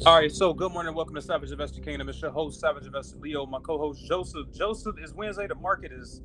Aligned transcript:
All 0.00 0.16
right, 0.16 0.32
so 0.32 0.52
good 0.52 0.72
morning. 0.72 0.94
Welcome 0.94 1.14
to 1.14 1.22
Savage 1.22 1.52
Investor 1.52 1.80
Kingdom. 1.80 2.08
It's 2.08 2.20
your 2.20 2.32
host, 2.32 2.58
Savage 2.58 2.86
Investor 2.86 3.18
Leo, 3.18 3.46
my 3.46 3.60
co 3.60 3.78
host, 3.78 4.04
Joseph. 4.04 4.52
Joseph, 4.52 4.96
is 4.98 5.14
Wednesday. 5.14 5.46
The 5.46 5.54
market 5.54 5.92
is 5.92 6.22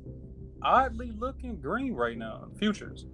oddly 0.62 1.12
looking 1.12 1.60
green 1.60 1.94
right 1.94 2.18
now. 2.18 2.48
Futures. 2.58 3.06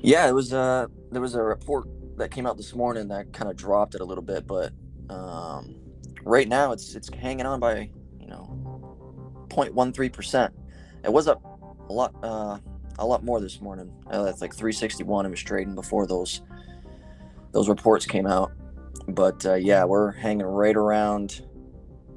Yeah, 0.00 0.28
it 0.28 0.32
was 0.32 0.52
uh 0.52 0.86
there 1.10 1.20
was 1.20 1.34
a 1.34 1.42
report 1.42 1.88
that 2.18 2.30
came 2.30 2.46
out 2.46 2.56
this 2.56 2.72
morning 2.74 3.08
that 3.08 3.32
kind 3.32 3.50
of 3.50 3.56
dropped 3.56 3.96
it 3.96 4.00
a 4.00 4.04
little 4.04 4.22
bit, 4.22 4.46
but 4.46 4.72
um 5.10 5.74
right 6.22 6.46
now 6.46 6.70
it's 6.70 6.94
it's 6.94 7.08
hanging 7.12 7.46
on 7.46 7.58
by, 7.58 7.90
you 8.20 8.28
know, 8.28 9.46
0.13%. 9.48 10.50
It 11.02 11.12
was 11.12 11.26
up 11.26 11.42
a 11.88 11.92
lot 11.92 12.14
uh 12.22 12.58
a 13.00 13.06
lot 13.06 13.24
more 13.24 13.40
this 13.40 13.60
morning. 13.60 13.90
Uh, 14.06 14.26
it's 14.28 14.40
like 14.40 14.54
361 14.54 15.26
it 15.26 15.30
was 15.30 15.42
trading 15.42 15.74
before 15.74 16.06
those 16.06 16.42
those 17.52 17.68
reports 17.68 18.06
came 18.06 18.26
out. 18.26 18.52
But 19.14 19.44
uh, 19.46 19.54
yeah, 19.54 19.84
we're 19.84 20.12
hanging 20.12 20.46
right 20.46 20.76
around 20.76 21.42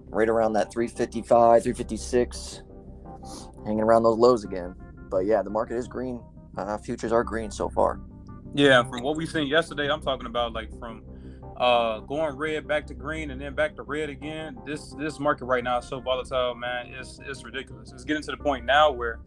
right 0.10 0.30
around 0.30 0.54
that 0.54 0.72
355, 0.72 1.64
356 1.64 2.64
hanging 3.66 3.82
around 3.82 4.04
those 4.04 4.18
lows 4.18 4.44
again. 4.46 4.74
But 5.10 5.26
yeah, 5.26 5.42
the 5.42 5.50
market 5.50 5.76
is 5.76 5.88
green. 5.88 6.22
Uh, 6.58 6.78
futures 6.78 7.12
are 7.12 7.24
green 7.24 7.52
so 7.52 7.70
far. 7.70 8.00
Yeah, 8.56 8.84
from 8.84 9.04
what 9.04 9.16
we 9.18 9.26
seen 9.26 9.48
yesterday, 9.48 9.90
I'm 9.92 10.02
talking 10.02 10.26
about 10.26 10.54
like 10.54 10.70
from 10.80 11.04
uh 11.58 12.00
going 12.02 12.36
red 12.36 12.68
back 12.68 12.86
to 12.86 12.94
green 12.94 13.32
and 13.32 13.42
then 13.42 13.54
back 13.56 13.76
to 13.76 13.84
red 13.84 14.10
again. 14.10 14.58
This 14.66 14.94
this 14.98 15.20
market 15.20 15.46
right 15.46 15.64
now 15.64 15.80
is 15.80 15.86
so 15.88 16.00
volatile, 16.00 16.56
man. 16.56 16.88
It's 16.88 17.20
it's 17.26 17.44
ridiculous. 17.44 17.92
It's 17.92 18.04
getting 18.04 18.24
to 18.24 18.32
the 18.32 18.38
point 18.38 18.66
now 18.66 18.92
where 18.92 19.20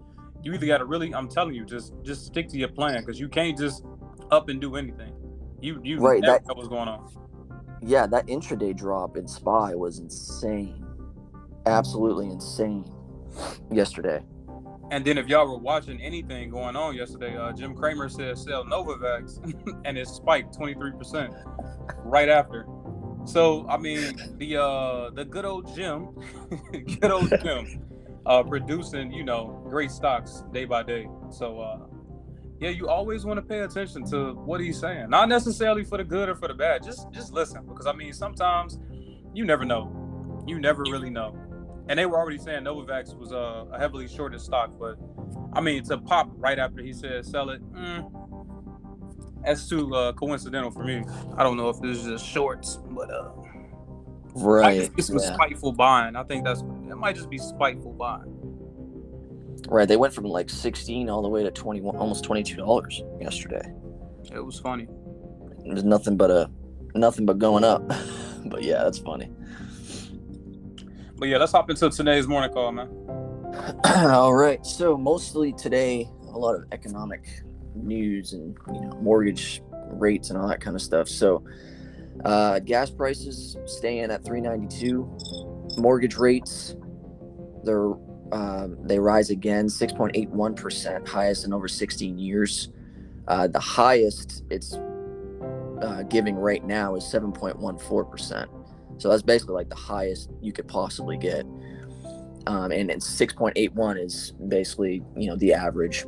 you 0.43 0.55
either 0.55 0.65
got 0.67 0.79
to 0.79 0.87
really, 0.87 1.15
I'm 1.15 1.29
telling 1.29 1.55
you, 1.55 1.65
just 1.67 1.93
just 2.03 2.25
stick 2.27 2.49
to 2.49 2.59
your 2.59 2.69
plan 2.69 3.01
because 3.05 3.21
you 3.21 3.29
can't 3.29 3.57
just 3.59 3.85
up 4.31 4.49
and 4.49 4.61
do 4.61 4.77
anything. 4.77 5.13
You 5.61 5.81
you 5.85 5.99
Right, 5.99 6.21
never 6.23 6.39
that- 6.39 6.47
know 6.49 6.55
what's 6.55 6.69
going 6.69 6.89
on. 6.89 7.07
Yeah, 7.83 8.07
that 8.07 8.27
intraday 8.27 8.77
drop 8.77 9.17
in 9.17 9.27
SPY 9.27 9.75
was 9.75 9.99
insane. 9.99 10.85
Absolutely 11.67 12.27
insane 12.29 12.91
yesterday. 13.71 14.23
And 14.91 15.05
then 15.05 15.19
if 15.19 15.29
y'all 15.29 15.49
were 15.49 15.59
watching 15.59 16.01
anything 16.01 16.51
going 16.51 16.75
on 16.75 16.97
yesterday, 16.97 17.37
uh, 17.37 17.53
Jim 17.53 17.75
Cramer 17.75 18.09
said 18.09 18.37
sell 18.37 18.65
Novavax, 18.65 19.39
and 19.85 19.97
it 19.97 20.09
spiked 20.09 20.59
23% 20.59 21.33
right 22.05 22.29
after. 22.29 22.67
So 23.25 23.67
I 23.69 23.77
mean, 23.77 24.17
the 24.39 24.57
uh, 24.61 25.11
the 25.11 25.25
good 25.25 25.45
old 25.45 25.75
Jim, 25.75 26.09
good 27.01 27.11
old 27.11 27.31
Jim, 27.43 27.87
uh, 28.27 28.43
producing 28.43 29.13
you 29.13 29.23
know 29.25 29.65
great 29.69 29.91
stocks 29.91 30.43
day 30.53 30.65
by 30.65 30.83
day. 30.83 31.09
So 31.31 31.61
uh, 31.61 31.79
yeah, 32.61 32.69
you 32.71 32.89
always 32.89 33.25
want 33.25 33.39
to 33.39 33.43
pay 33.43 33.61
attention 33.61 34.05
to 34.11 34.35
what 34.35 34.61
he's 34.61 34.79
saying, 34.79 35.09
not 35.11 35.29
necessarily 35.29 35.83
for 35.83 35.97
the 35.99 36.05
good 36.05 36.29
or 36.29 36.35
for 36.35 36.47
the 36.49 36.55
bad. 36.55 36.83
Just 36.85 37.11
just 37.11 37.33
listen 37.33 37.67
because 37.67 37.87
I 37.87 37.93
mean 37.93 38.13
sometimes 38.13 38.79
you 39.35 39.45
never 39.45 39.65
know, 39.65 40.45
you 40.47 40.61
never 40.61 40.83
really 40.83 41.11
know. 41.11 41.37
And 41.89 41.99
they 41.99 42.07
were 42.07 42.19
already 42.19 42.39
saying 42.39 42.63
Novavax 42.63 43.17
was 43.17 43.33
uh, 43.33 43.65
a 43.73 43.79
heavily 43.79 44.07
shorted 44.07 44.41
stock, 44.41 44.73
but 44.79 44.97
I 45.55 45.61
mean 45.61 45.83
to 45.85 45.99
pop 45.99 46.31
right 46.37 46.59
after 46.59 46.83
he 46.83 46.93
said 46.93 47.25
sell 47.25 47.51
it. 47.51 47.63
Mm, 47.73 48.13
that's 49.45 49.69
too 49.69 49.93
uh, 49.95 50.13
coincidental 50.13 50.71
for 50.71 50.85
me. 50.85 51.03
I 51.37 51.43
don't 51.43 51.57
know 51.57 51.71
if 51.71 51.81
this 51.81 51.99
is 51.99 52.05
just 52.05 52.27
shorts, 52.27 52.79
but 52.91 53.11
uh, 53.11 53.31
Right. 54.35 54.95
this 54.97 55.11
was 55.11 55.25
yeah. 55.25 55.35
spiteful 55.35 55.73
buying. 55.73 56.15
I 56.15 56.23
think 56.25 56.45
that's 56.45 56.61
it. 56.61 56.97
Might 56.97 57.17
just 57.17 57.31
be 57.31 57.39
spiteful 57.39 57.93
buying. 57.93 58.40
Right. 59.71 59.87
They 59.87 59.97
went 59.97 60.13
from 60.13 60.25
like 60.25 60.51
16 60.51 61.09
all 61.09 61.23
the 61.23 61.29
way 61.29 61.45
to 61.45 61.51
21 61.53 61.97
almost 61.97 62.25
$22 62.25 63.21
yesterday. 63.23 63.73
It 64.33 64.45
was 64.45 64.59
funny. 64.59 64.89
There's 65.65 65.85
nothing 65.85 66.17
but 66.17 66.31
a 66.31 66.51
nothing 66.97 67.25
but 67.25 67.39
going 67.39 67.63
up. 67.63 67.87
but 68.47 68.65
yeah, 68.65 68.83
that's 68.83 68.99
funny. 68.99 69.31
But 71.17 71.29
yeah, 71.29 71.39
let's 71.39 71.53
hop 71.53 71.71
into 71.71 71.89
today's 71.89 72.27
morning 72.27 72.53
call, 72.53 72.73
man. 72.73 72.89
All 74.11 74.35
right. 74.35 74.65
So 74.67 74.97
mostly 74.97 75.53
today, 75.53 76.09
a 76.23 76.37
lot 76.37 76.57
of 76.57 76.65
economic 76.73 77.29
news 77.77 78.33
and 78.33 78.57
you 78.75 78.81
know 78.81 78.99
mortgage 79.01 79.63
rates 79.93 80.31
and 80.31 80.39
all 80.39 80.49
that 80.49 80.61
kind 80.61 80.75
of 80.75 80.83
stuff. 80.83 81.09
So 81.09 81.45
uh, 82.25 82.59
gas 82.59 82.91
prices 82.91 83.57
staying 83.67 84.11
at 84.11 84.25
392. 84.25 85.19
Mortgage 85.79 86.17
rates, 86.17 86.75
they're 87.63 87.93
um, 88.33 88.77
they 88.83 88.99
rise 88.99 89.31
again, 89.31 89.67
6.81 89.67 90.57
percent, 90.57 91.09
highest 91.09 91.45
in 91.45 91.53
over 91.53 91.69
16 91.69 92.19
years. 92.19 92.69
Uh, 93.29 93.47
the 93.47 93.61
highest 93.61 94.45
it's 94.51 94.75
uh, 95.83 96.03
giving 96.09 96.37
right 96.37 96.65
now 96.65 96.95
is 96.95 97.05
7.14 97.05 98.11
percent. 98.11 98.51
So 98.99 99.09
that's 99.09 99.23
basically 99.23 99.55
like 99.55 99.69
the 99.69 99.77
highest 99.77 100.31
you 100.43 100.53
could 100.53 100.69
possibly 100.69 101.17
get 101.17 101.47
um, 102.47 102.73
and 102.73 102.91
it's 102.91 103.09
6.81 103.09 104.03
is 104.05 104.33
basically 104.49 105.03
you 105.17 105.29
know 105.29 105.37
the 105.37 105.53
average. 105.53 106.05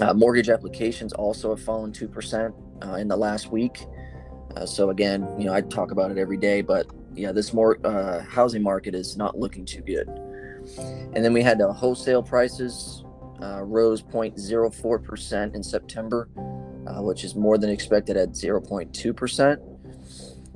Uh, 0.00 0.12
mortgage 0.12 0.48
applications 0.48 1.12
also 1.12 1.50
have 1.50 1.62
fallen 1.62 1.92
two 1.92 2.08
percent 2.08 2.54
uh, 2.84 2.94
in 2.94 3.08
the 3.08 3.16
last 3.16 3.50
week. 3.50 3.86
Uh, 4.56 4.66
so 4.66 4.90
again, 4.90 5.28
you 5.38 5.46
know 5.46 5.54
I 5.54 5.60
talk 5.60 5.90
about 5.90 6.10
it 6.10 6.18
every 6.18 6.36
day, 6.36 6.62
but 6.62 6.86
yeah, 7.14 7.32
this 7.32 7.52
more 7.52 7.78
uh, 7.84 8.22
housing 8.22 8.62
market 8.62 8.94
is 8.94 9.16
not 9.16 9.38
looking 9.38 9.64
too 9.64 9.82
good. 9.82 10.08
And 11.14 11.24
then 11.24 11.32
we 11.32 11.42
had 11.42 11.58
the 11.58 11.72
wholesale 11.72 12.22
prices 12.22 13.04
uh, 13.42 13.62
rose 13.62 14.02
0.04 14.02 15.02
percent 15.02 15.54
in 15.54 15.62
September, 15.62 16.28
uh, 16.86 17.02
which 17.02 17.24
is 17.24 17.34
more 17.34 17.58
than 17.58 17.70
expected 17.70 18.16
at 18.16 18.30
0.2 18.30 19.16
percent. 19.16 19.60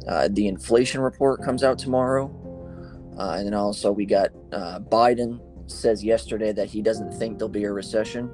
Uh, 0.06 0.28
the 0.30 0.48
inflation 0.48 1.00
report 1.00 1.42
comes 1.42 1.62
out 1.62 1.78
tomorrow. 1.78 2.34
Uh, 3.19 3.34
and 3.36 3.46
then 3.46 3.54
also 3.54 3.91
we 3.91 4.06
got 4.06 4.30
uh, 4.52 4.78
Biden 4.78 5.41
says 5.70 6.04
yesterday 6.04 6.52
that 6.52 6.69
he 6.69 6.80
doesn't 6.80 7.12
think 7.12 7.38
there'll 7.38 7.48
be 7.48 7.64
a 7.64 7.72
recession, 7.72 8.30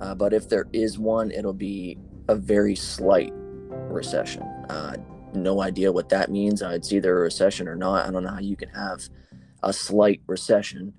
uh, 0.00 0.14
but 0.14 0.32
if 0.32 0.48
there 0.48 0.66
is 0.72 0.98
one, 0.98 1.30
it'll 1.30 1.52
be 1.52 1.96
a 2.28 2.34
very 2.34 2.74
slight 2.74 3.32
recession. 3.34 4.42
Uh, 4.68 4.96
no 5.34 5.62
idea 5.62 5.90
what 5.90 6.08
that 6.08 6.30
means. 6.30 6.62
Uh, 6.62 6.70
it's 6.70 6.92
either 6.92 7.16
a 7.16 7.20
recession 7.22 7.68
or 7.68 7.76
not. 7.76 8.06
I 8.06 8.10
don't 8.10 8.24
know 8.24 8.30
how 8.30 8.40
you 8.40 8.56
can 8.56 8.70
have 8.70 9.02
a 9.62 9.72
slight 9.72 10.20
recession, 10.26 10.92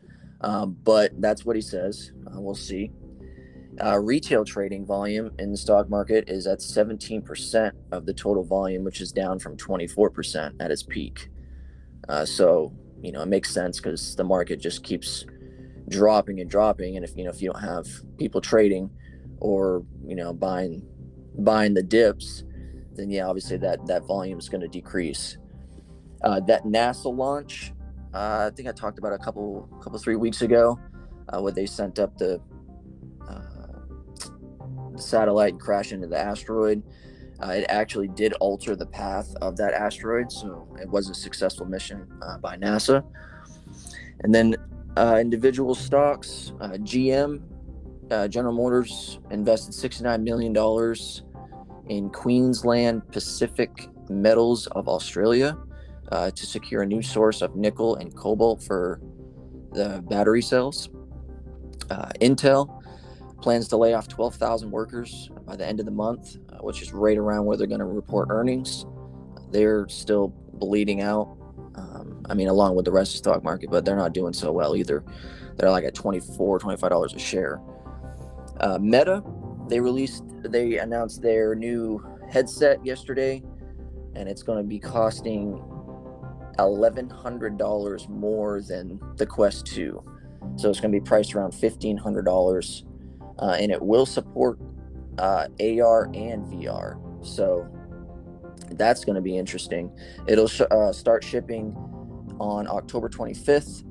um, 0.45 0.77
but 0.83 1.19
that's 1.19 1.43
what 1.43 1.55
he 1.55 1.61
says. 1.61 2.11
Uh, 2.27 2.39
we'll 2.39 2.55
see. 2.55 2.91
Uh, 3.83 3.99
retail 3.99 4.45
trading 4.45 4.85
volume 4.85 5.31
in 5.39 5.51
the 5.51 5.57
stock 5.57 5.89
market 5.89 6.29
is 6.29 6.47
at 6.47 6.59
17% 6.59 7.71
of 7.91 8.05
the 8.05 8.13
total 8.13 8.43
volume, 8.43 8.83
which 8.83 9.01
is 9.01 9.11
down 9.11 9.39
from 9.39 9.57
24% 9.57 10.53
at 10.61 10.71
its 10.71 10.83
peak. 10.83 11.29
Uh, 12.07 12.23
so 12.23 12.71
you 13.01 13.11
know 13.11 13.21
it 13.21 13.27
makes 13.27 13.53
sense 13.53 13.79
because 13.79 14.15
the 14.15 14.23
market 14.23 14.59
just 14.59 14.83
keeps 14.83 15.25
dropping 15.89 16.39
and 16.39 16.49
dropping 16.49 16.95
and 16.95 17.05
if 17.05 17.15
you 17.15 17.23
know 17.23 17.29
if 17.29 17.41
you 17.41 17.51
don't 17.51 17.61
have 17.61 17.85
people 18.17 18.41
trading 18.41 18.89
or 19.39 19.83
you 20.05 20.15
know 20.15 20.33
buying 20.33 20.81
buying 21.39 21.73
the 21.73 21.83
dips 21.83 22.43
then 22.93 23.09
yeah 23.09 23.27
obviously 23.27 23.57
that 23.57 23.85
that 23.85 24.03
volume 24.05 24.39
is 24.39 24.49
going 24.49 24.61
to 24.61 24.67
decrease 24.67 25.37
uh, 26.23 26.39
that 26.39 26.63
nasa 26.63 27.15
launch 27.15 27.73
i 28.15 28.51
think 28.55 28.67
i 28.67 28.71
talked 28.71 28.97
about 28.97 29.13
a 29.13 29.17
couple 29.17 29.69
couple 29.81 29.99
three 29.99 30.15
weeks 30.15 30.41
ago 30.41 30.79
uh, 31.29 31.41
where 31.41 31.51
they 31.51 31.65
sent 31.65 31.97
up 31.97 32.17
the, 32.17 32.39
uh, 33.27 33.41
the 34.93 35.01
satellite 35.01 35.53
and 35.53 35.61
crashed 35.61 35.91
into 35.91 36.07
the 36.07 36.17
asteroid 36.17 36.83
uh, 37.41 37.49
it 37.49 37.65
actually 37.67 38.07
did 38.07 38.33
alter 38.33 38.75
the 38.75 38.85
path 38.85 39.35
of 39.41 39.57
that 39.57 39.73
asteroid, 39.73 40.31
so 40.31 40.67
it 40.81 40.89
was 40.89 41.09
a 41.09 41.13
successful 41.13 41.65
mission 41.65 42.07
uh, 42.21 42.37
by 42.37 42.55
NASA. 42.55 43.03
And 44.21 44.33
then 44.33 44.55
uh, 44.95 45.17
individual 45.19 45.75
stocks, 45.75 46.53
uh, 46.61 46.69
GM, 46.69 47.41
uh, 48.09 48.27
General 48.29 48.53
Motors 48.53 49.19
invested 49.31 49.73
$69 49.73 50.23
million 50.23 50.55
in 51.87 52.09
Queensland 52.09 53.11
Pacific 53.11 53.89
Metals 54.09 54.67
of 54.67 54.87
Australia 54.87 55.57
uh, 56.11 56.31
to 56.31 56.45
secure 56.45 56.81
a 56.83 56.85
new 56.85 57.01
source 57.01 57.41
of 57.41 57.55
nickel 57.55 57.95
and 57.95 58.15
cobalt 58.15 58.61
for 58.61 59.01
the 59.71 60.03
battery 60.09 60.41
cells. 60.41 60.89
Uh, 61.89 62.09
Intel 62.21 62.81
plans 63.41 63.67
to 63.67 63.77
lay 63.77 63.93
off 63.93 64.07
12,000 64.07 64.71
workers 64.71 65.29
by 65.45 65.55
the 65.55 65.65
end 65.65 65.79
of 65.79 65.85
the 65.85 65.91
month, 65.91 66.37
uh, 66.49 66.57
which 66.57 66.81
is 66.81 66.93
right 66.93 67.17
around 67.17 67.45
where 67.45 67.57
they're 67.57 67.67
going 67.67 67.79
to 67.79 67.85
report 67.85 68.27
earnings. 68.31 68.85
They're 69.51 69.87
still 69.87 70.29
bleeding 70.53 71.01
out. 71.01 71.37
Um, 71.75 72.25
I 72.29 72.33
mean, 72.33 72.47
along 72.47 72.75
with 72.75 72.85
the 72.85 72.91
rest 72.91 73.11
of 73.11 73.21
the 73.21 73.29
stock 73.29 73.43
market, 73.43 73.69
but 73.69 73.85
they're 73.85 73.95
not 73.95 74.13
doing 74.13 74.33
so 74.33 74.51
well 74.51 74.75
either. 74.75 75.03
They're 75.57 75.69
like 75.69 75.83
at 75.83 75.93
24 75.93 76.59
$25 76.59 77.15
a 77.15 77.19
share. 77.19 77.61
Uh, 78.59 78.79
Meta, 78.81 79.23
they 79.67 79.79
released, 79.79 80.23
they 80.43 80.77
announced 80.77 81.21
their 81.21 81.55
new 81.55 82.03
headset 82.29 82.83
yesterday, 82.85 83.43
and 84.15 84.29
it's 84.29 84.43
going 84.43 84.57
to 84.57 84.63
be 84.63 84.79
costing 84.79 85.61
$1,100 86.57 88.09
more 88.09 88.61
than 88.61 88.99
the 89.17 89.25
Quest 89.25 89.65
2. 89.67 90.03
So 90.57 90.69
it's 90.69 90.79
going 90.81 90.91
to 90.93 90.99
be 90.99 91.03
priced 91.03 91.35
around 91.35 91.53
$1,500 91.53 92.83
uh, 93.39 93.57
and 93.59 93.71
it 93.71 93.81
will 93.81 94.05
support 94.05 94.59
uh, 95.19 95.47
AR 95.59 96.05
and 96.13 96.45
VR. 96.47 96.99
So 97.25 97.67
That's 98.71 99.05
going 99.05 99.15
to 99.15 99.21
be 99.21 99.37
interesting. 99.37 99.91
It'll 100.27 100.47
sh- 100.47 100.61
uh, 100.71 100.93
start 100.93 101.23
shipping 101.23 101.75
on 102.39 102.67
October 102.67 103.09
25th. 103.09 103.85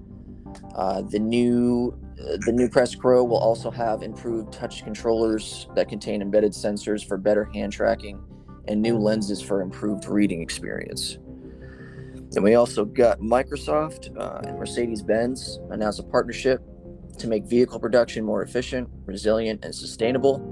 Uh, 0.74 1.02
the 1.02 1.18
new 1.20 1.98
uh, 2.20 2.38
the 2.46 2.52
new 2.52 2.68
Quest 2.68 2.98
Pro 3.00 3.24
will 3.24 3.38
also 3.38 3.70
have 3.70 4.02
improved 4.02 4.52
touch 4.52 4.84
controllers 4.84 5.68
that 5.76 5.88
contain 5.88 6.22
embedded 6.22 6.52
sensors 6.52 7.06
for 7.06 7.18
better 7.18 7.46
hand 7.54 7.72
tracking 7.72 8.22
and 8.68 8.82
new 8.82 8.98
lenses 8.98 9.42
for 9.42 9.62
improved 9.62 10.06
reading 10.06 10.42
experience. 10.42 11.18
And 12.34 12.42
we 12.42 12.54
also 12.54 12.84
got 12.84 13.20
Microsoft 13.20 14.16
uh, 14.18 14.40
and 14.46 14.58
Mercedes 14.58 15.02
Benz 15.02 15.60
announced 15.70 16.00
a 16.00 16.02
partnership 16.02 16.60
to 17.18 17.28
make 17.28 17.44
vehicle 17.44 17.78
production 17.78 18.24
more 18.24 18.42
efficient, 18.42 18.88
resilient, 19.06 19.64
and 19.64 19.74
sustainable. 19.74 20.50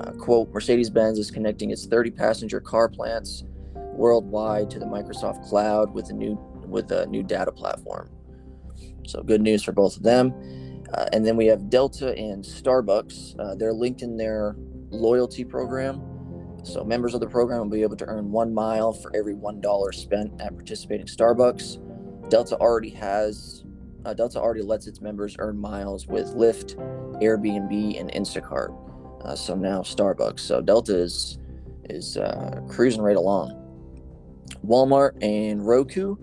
Uh, 0.00 0.10
quote 0.12 0.50
Mercedes 0.50 0.90
Benz 0.90 1.18
is 1.18 1.30
connecting 1.30 1.70
its 1.70 1.86
30 1.86 2.10
passenger 2.10 2.60
car 2.60 2.88
plants 2.88 3.44
worldwide 3.74 4.70
to 4.70 4.78
the 4.78 4.86
Microsoft 4.86 5.48
cloud 5.48 5.92
with 5.92 6.10
a 6.10 6.12
new 6.12 6.34
with 6.66 6.90
a 6.90 7.06
new 7.06 7.22
data 7.22 7.52
platform. 7.52 8.08
So 9.06 9.22
good 9.22 9.42
news 9.42 9.62
for 9.62 9.72
both 9.72 9.96
of 9.96 10.02
them. 10.02 10.32
Uh, 10.94 11.06
and 11.12 11.24
then 11.24 11.36
we 11.36 11.46
have 11.46 11.70
Delta 11.70 12.16
and 12.16 12.42
Starbucks. 12.42 13.38
Uh, 13.38 13.54
they're 13.54 13.72
linked 13.72 14.02
in 14.02 14.16
their 14.16 14.56
loyalty 14.90 15.44
program. 15.44 16.00
So 16.64 16.84
members 16.84 17.14
of 17.14 17.20
the 17.20 17.26
program 17.26 17.58
will 17.60 17.76
be 17.76 17.82
able 17.82 17.96
to 17.96 18.06
earn 18.06 18.30
one 18.30 18.54
mile 18.54 18.92
for 18.92 19.14
every 19.16 19.34
one 19.34 19.60
dollar 19.60 19.92
spent 19.92 20.40
at 20.40 20.54
participating 20.54 21.06
Starbucks. 21.06 21.78
Delta 22.30 22.56
already 22.56 22.90
has 22.90 23.64
uh, 24.04 24.14
Delta 24.14 24.40
already 24.40 24.62
lets 24.62 24.86
its 24.86 25.00
members 25.00 25.36
earn 25.38 25.56
miles 25.56 26.06
with 26.06 26.26
Lyft, 26.34 26.74
Airbnb, 27.22 28.00
and 28.00 28.10
Instacart. 28.12 28.76
Uh, 29.24 29.36
so 29.36 29.54
now 29.54 29.82
Starbucks. 29.82 30.40
So 30.40 30.60
Delta 30.60 30.96
is 30.96 31.38
is 31.90 32.16
uh, 32.16 32.60
cruising 32.68 33.02
right 33.02 33.16
along. 33.16 33.58
Walmart 34.64 35.22
and 35.22 35.66
Roku 35.66 36.16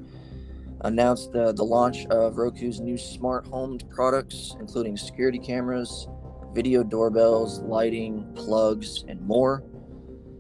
announced 0.81 1.33
the, 1.33 1.51
the 1.51 1.63
launch 1.63 2.05
of 2.07 2.37
Roku's 2.37 2.79
new 2.79 2.97
smart 2.97 3.45
home 3.45 3.77
products, 3.89 4.55
including 4.59 4.95
security 4.95 5.39
cameras, 5.39 6.07
video 6.53 6.83
doorbells, 6.83 7.59
lighting, 7.59 8.31
plugs, 8.35 9.03
and 9.07 9.21
more. 9.21 9.63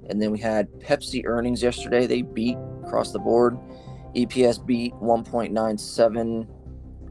And 0.09 0.21
then 0.21 0.31
we 0.31 0.39
had 0.39 0.69
Pepsi 0.79 1.23
earnings 1.25 1.61
yesterday. 1.61 2.07
They 2.07 2.23
beat 2.23 2.57
across 2.83 3.11
the 3.11 3.19
board. 3.19 3.57
EPS 4.15 4.65
beat 4.65 4.93
1.97 4.95 6.47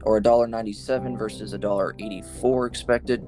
or 0.03 0.21
$1.97 0.21 1.17
versus 1.17 1.53
$1.84 1.53 2.67
expected. 2.67 3.25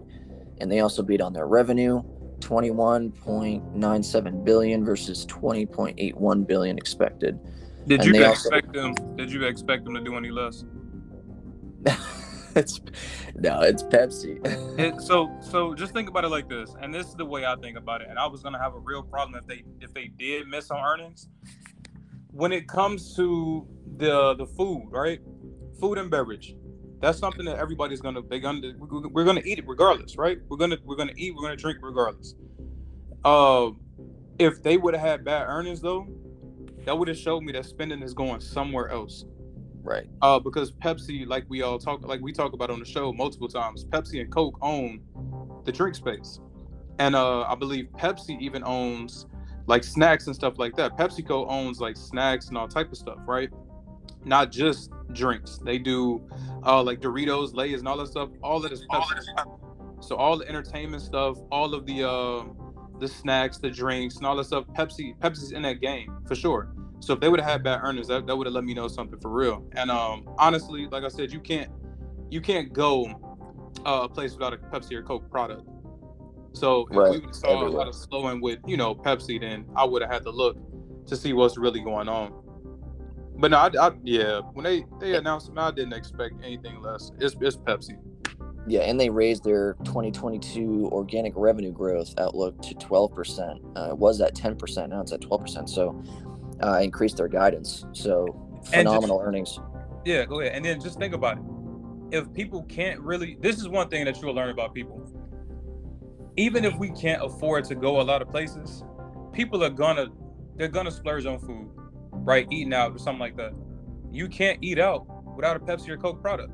And 0.60 0.70
they 0.72 0.82
also 0.82 1.02
beat 1.02 1.22
on 1.22 1.34
their 1.34 1.48
revenue, 1.48 2.04
21.97 2.40 4.46
billion 4.46 4.86
versus 4.86 5.26
20.81 5.26 6.48
billion 6.48 6.78
expected. 6.78 7.40
Did 7.88 8.02
And 8.02 8.16
you 8.16 8.26
expect 8.26 8.74
them? 8.74 8.94
Did 9.16 9.32
you 9.32 9.46
expect 9.46 9.86
them 9.86 9.96
to 9.96 10.02
do 10.02 10.18
any 10.18 10.30
less? 10.30 10.66
it's 12.56 12.82
no, 13.36 13.62
it's 13.62 13.84
Pepsi. 13.84 14.40
It, 14.78 15.00
so 15.08 15.32
so 15.42 15.74
just 15.74 15.94
think 15.94 16.10
about 16.10 16.26
it 16.26 16.30
like 16.30 16.50
this, 16.50 16.76
and 16.82 16.94
this 16.94 17.08
is 17.08 17.16
the 17.16 17.26
way 17.26 17.46
I 17.46 17.56
think 17.56 17.78
about 17.78 18.02
it. 18.02 18.08
And 18.10 18.20
I 18.20 18.28
was 18.28 18.42
gonna 18.42 18.60
have 18.60 18.74
a 18.74 18.80
real 18.80 19.04
problem 19.04 19.40
if 19.40 19.48
they 19.48 19.64
if 19.80 19.94
they 19.94 20.08
did 20.08 20.48
miss 20.48 20.70
on 20.72 20.80
earnings. 20.80 21.30
When 22.32 22.52
it 22.52 22.68
comes 22.68 23.16
to 23.16 23.68
the 23.98 24.36
the 24.36 24.46
food, 24.46 24.90
right? 24.92 25.20
Food 25.80 25.98
and 25.98 26.12
beverage, 26.12 26.56
that's 27.00 27.18
something 27.18 27.46
that 27.46 27.58
everybody's 27.58 28.02
gonna 28.02 28.22
they're 28.30 28.40
gonna 28.40 28.74
we're 28.80 29.24
gonna 29.24 29.42
eat 29.46 29.60
it 29.60 29.68
regardless, 29.68 30.18
right? 30.18 30.40
We're 30.50 30.58
gonna 30.58 30.78
we're 30.84 30.96
gonna 30.96 31.14
eat, 31.16 31.36
we're 31.36 31.44
gonna 31.44 31.56
drink 31.56 31.80
regardless. 31.82 32.36
Uh, 33.24 33.72
if 34.40 34.62
they 34.62 34.78
would 34.78 34.94
have 34.94 35.04
had 35.04 35.24
bad 35.24 35.48
earnings 35.48 35.82
though, 35.82 36.08
that 36.86 36.98
would 36.98 37.08
have 37.08 37.18
showed 37.18 37.44
me 37.44 37.52
that 37.54 37.66
spending 37.66 38.02
is 38.02 38.14
going 38.14 38.42
somewhere 38.42 38.90
else. 38.90 39.26
Right. 39.84 40.08
Uh, 40.22 40.40
because 40.40 40.72
Pepsi, 40.72 41.28
like 41.28 41.46
we 41.50 41.62
all 41.62 41.80
talk, 41.80 42.06
like 42.06 42.22
we 42.22 42.32
talk 42.32 42.54
about 42.54 42.70
on 42.70 42.80
the 42.80 42.86
show 42.86 43.12
multiple 43.14 43.48
times, 43.48 43.86
Pepsi 43.86 44.22
and 44.22 44.32
Coke 44.32 44.58
own 44.62 45.02
the 45.66 45.72
drink 45.72 45.96
space, 45.96 46.40
and 47.00 47.16
uh, 47.16 47.42
I 47.42 47.56
believe 47.56 47.88
Pepsi 47.98 48.40
even 48.40 48.64
owns 48.64 49.28
like 49.68 49.84
snacks 49.84 50.28
and 50.28 50.36
stuff 50.36 50.58
like 50.58 50.76
that. 50.76 50.98
PepsiCo 50.98 51.46
owns 51.50 51.80
like 51.80 51.96
snacks 51.98 52.48
and 52.50 52.58
all 52.58 52.68
type 52.68 52.92
of 52.92 52.98
stuff, 52.98 53.20
right? 53.26 53.50
Not 54.24 54.52
just 54.52 54.92
drinks. 55.14 55.58
They 55.58 55.78
do 55.78 56.22
uh, 56.66 56.84
like 56.84 57.00
Doritos, 57.00 57.56
Lay's, 57.56 57.80
and 57.80 57.88
all 57.88 57.98
that 57.98 58.08
stuff. 58.08 58.30
All 58.44 58.64
of 58.64 58.70
this 58.70 58.86
Pepsi. 58.86 59.58
So 60.02 60.16
all 60.16 60.38
the 60.38 60.48
entertainment 60.48 61.04
stuff, 61.04 61.38
all 61.52 61.74
of 61.74 61.86
the 61.86 62.08
uh, 62.08 62.44
the 63.00 63.08
snacks, 63.08 63.58
the 63.58 63.70
drinks, 63.70 64.18
and 64.18 64.26
all 64.26 64.36
that 64.36 64.46
stuff. 64.46 64.66
Pepsi, 64.76 65.18
Pepsi's 65.20 65.52
in 65.52 65.62
that 65.64 65.80
game 65.82 66.18
for 66.28 66.36
sure. 66.36 66.74
So 67.02 67.14
if 67.14 67.20
they 67.20 67.30
would 67.30 67.40
have 67.40 67.50
had 67.50 67.64
bad 67.64 67.82
earnings, 67.84 68.08
that, 68.08 68.28
that 68.28 68.36
would 68.36 68.46
have 68.46 68.54
let 68.54 68.64
me 68.64 68.76
know 68.76 68.88
something 68.88 69.20
for 69.20 69.32
real. 69.32 69.66
And 69.74 69.90
um, 69.90 70.30
honestly, 70.38 70.88
like 70.88 71.04
I 71.04 71.08
said, 71.08 71.32
you 71.32 71.40
can't 71.40 71.70
you 72.30 72.42
can't 72.42 72.72
go 72.72 73.08
uh, 73.86 74.02
a 74.04 74.10
place 74.10 74.34
without 74.34 74.54
a 74.54 74.58
Pepsi 74.58 74.94
or 74.94 75.02
Coke 75.02 75.30
product. 75.30 75.68
So 76.54 76.88
if 76.92 76.96
Right, 76.96 77.12
we 77.12 77.20
would 77.20 77.36
saw 77.36 77.68
a 77.68 77.70
lot 77.70 77.88
of 77.88 77.96
slowing 77.96 78.40
with 78.40 78.60
you 78.68 78.78
know 78.78 78.94
Pepsi, 78.94 79.42
then 79.42 79.66
I 79.76 79.84
would 79.84 80.04
have 80.04 80.12
had 80.12 80.24
to 80.24 80.32
look 80.32 80.58
to 81.08 81.18
see 81.18 81.34
what's 81.34 81.58
really 81.58 81.82
going 81.82 82.08
on. 82.08 82.34
But 83.36 83.50
no, 83.50 83.58
I, 83.58 83.72
I 83.80 83.92
yeah, 84.04 84.42
when 84.54 84.64
they 84.64 84.86
they 85.00 85.16
announced 85.16 85.48
them, 85.48 85.58
I 85.58 85.72
didn't 85.72 85.94
expect 85.94 86.36
anything 86.44 86.82
less. 86.82 87.12
It's 87.20 87.36
it's 87.42 87.58
Pepsi. 87.58 87.98
Yeah, 88.68 88.82
and 88.82 89.00
they 89.00 89.10
raised 89.10 89.44
their 89.44 89.74
2022 89.86 90.90
organic 90.92 91.34
revenue 91.36 91.72
growth 91.72 92.14
outlook 92.20 92.62
to 92.62 92.76
12%. 92.76 93.76
Uh, 93.76 93.90
it 93.90 93.98
was 93.98 94.22
at 94.22 94.36
10%, 94.36 94.90
now 94.90 95.02
it's 95.02 95.12
at 95.12 95.22
12%. 95.22 95.68
So, 95.68 96.00
uh, 96.64 96.80
increased 96.82 97.18
their 97.18 97.28
guidance. 97.28 97.86
So, 97.94 98.26
And 98.28 98.64
just- 98.64 98.74
phenomenal 98.74 99.22
earnings. 99.24 99.60
Yeah, 100.06 100.26
go 100.26 100.40
ahead. 100.42 100.54
And 100.56 100.66
then 100.66 100.80
just 100.82 100.98
think 100.98 101.14
about 101.14 101.38
it. 101.38 101.44
If 102.18 102.34
people 102.34 102.64
can't 102.64 103.00
really, 103.00 103.38
this 103.40 103.58
is 103.58 103.68
one 103.68 103.88
thing 103.90 104.04
that 104.06 104.22
you'll 104.22 104.34
learn 104.34 104.50
about 104.50 104.74
people. 104.74 105.08
Even 106.38 106.66
if 106.66 106.76
we 106.78 106.90
can't 106.92 107.24
afford 107.24 107.66
to 107.66 107.76
go 107.76 108.02
a 108.02 108.04
lot 108.04 108.22
of 108.22 108.30
places, 108.30 108.84
people 109.32 109.64
are 109.64 109.70
gonna, 109.70 110.08
they're 110.56 110.68
gonna 110.68 110.92
splurge 110.92 111.26
on 111.26 111.40
food, 111.40 111.70
right? 112.12 112.48
Eating 112.52 112.74
out 112.74 112.94
or 112.94 112.98
something 112.98 113.20
like 113.20 113.38
that. 113.38 113.54
You 114.12 114.28
can't 114.28 114.58
eat 114.62 114.80
out 114.80 115.06
without 115.36 115.56
a 115.56 115.60
Pepsi 115.60 115.90
or 115.90 115.98
Coke 115.98 116.22
product. 116.22 116.52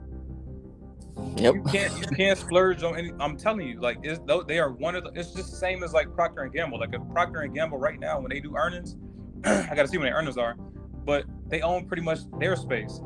Yep. 1.38 1.56
You 1.56 1.64
can't, 1.64 1.98
you 2.00 2.08
can't 2.16 2.38
splurge 2.38 2.84
on 2.84 2.96
any. 2.96 3.12
I'm 3.20 3.38
telling 3.38 3.68
you, 3.68 3.80
like, 3.80 3.98
it's, 4.04 4.20
though 4.26 4.44
they 4.44 4.60
are 4.60 4.72
one 4.72 4.96
of 4.96 5.04
the. 5.04 5.12
It's 5.20 5.32
just 5.32 5.50
the 5.52 5.58
same 5.58 5.84
as 5.84 5.94
like 5.94 6.14
Procter 6.14 6.42
and 6.42 6.54
Gamble. 6.54 6.80
Like, 6.80 6.94
if 6.94 7.02
Procter 7.12 7.40
and 7.42 7.54
Gamble 7.56 7.80
right 7.80 8.00
now, 8.00 8.20
when 8.20 8.30
they 8.30 8.40
do 8.40 8.56
earnings, 8.56 8.96
I 9.46 9.76
gotta 9.76 9.88
see 9.88 9.98
when 9.98 10.06
their 10.06 10.16
earnings 10.16 10.38
are, 10.38 10.56
but 11.06 11.26
they 11.48 11.62
own 11.62 11.88
pretty 11.88 12.04
much 12.04 12.20
their 12.40 12.56
space. 12.56 13.00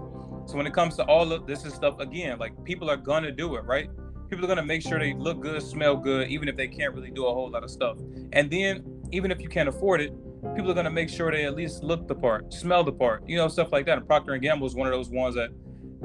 So 0.45 0.57
when 0.57 0.65
it 0.65 0.73
comes 0.73 0.95
to 0.97 1.05
all 1.05 1.31
of 1.31 1.45
this 1.45 1.65
is 1.65 1.73
stuff 1.73 1.99
again, 1.99 2.39
like 2.39 2.51
people 2.63 2.89
are 2.89 2.97
gonna 2.97 3.31
do 3.31 3.55
it, 3.55 3.63
right? 3.63 3.89
People 4.29 4.45
are 4.45 4.47
gonna 4.47 4.65
make 4.65 4.81
sure 4.81 4.97
they 4.97 5.13
look 5.13 5.41
good, 5.41 5.61
smell 5.61 5.95
good, 5.95 6.29
even 6.29 6.47
if 6.47 6.55
they 6.55 6.67
can't 6.67 6.93
really 6.93 7.11
do 7.11 7.25
a 7.25 7.33
whole 7.33 7.49
lot 7.49 7.63
of 7.63 7.69
stuff. 7.69 7.97
And 8.33 8.49
then 8.49 8.83
even 9.11 9.31
if 9.31 9.41
you 9.41 9.49
can't 9.49 9.69
afford 9.69 10.01
it, 10.01 10.13
people 10.55 10.71
are 10.71 10.73
gonna 10.73 10.89
make 10.89 11.09
sure 11.09 11.31
they 11.31 11.45
at 11.45 11.55
least 11.55 11.83
look 11.83 12.07
the 12.07 12.15
part, 12.15 12.53
smell 12.53 12.83
the 12.83 12.91
part, 12.91 13.23
you 13.27 13.37
know, 13.37 13.47
stuff 13.47 13.71
like 13.71 13.85
that. 13.85 13.97
And 13.97 14.07
Procter 14.07 14.33
and 14.33 14.41
Gamble 14.41 14.67
is 14.67 14.75
one 14.75 14.87
of 14.87 14.93
those 14.93 15.09
ones 15.09 15.35
that, 15.35 15.51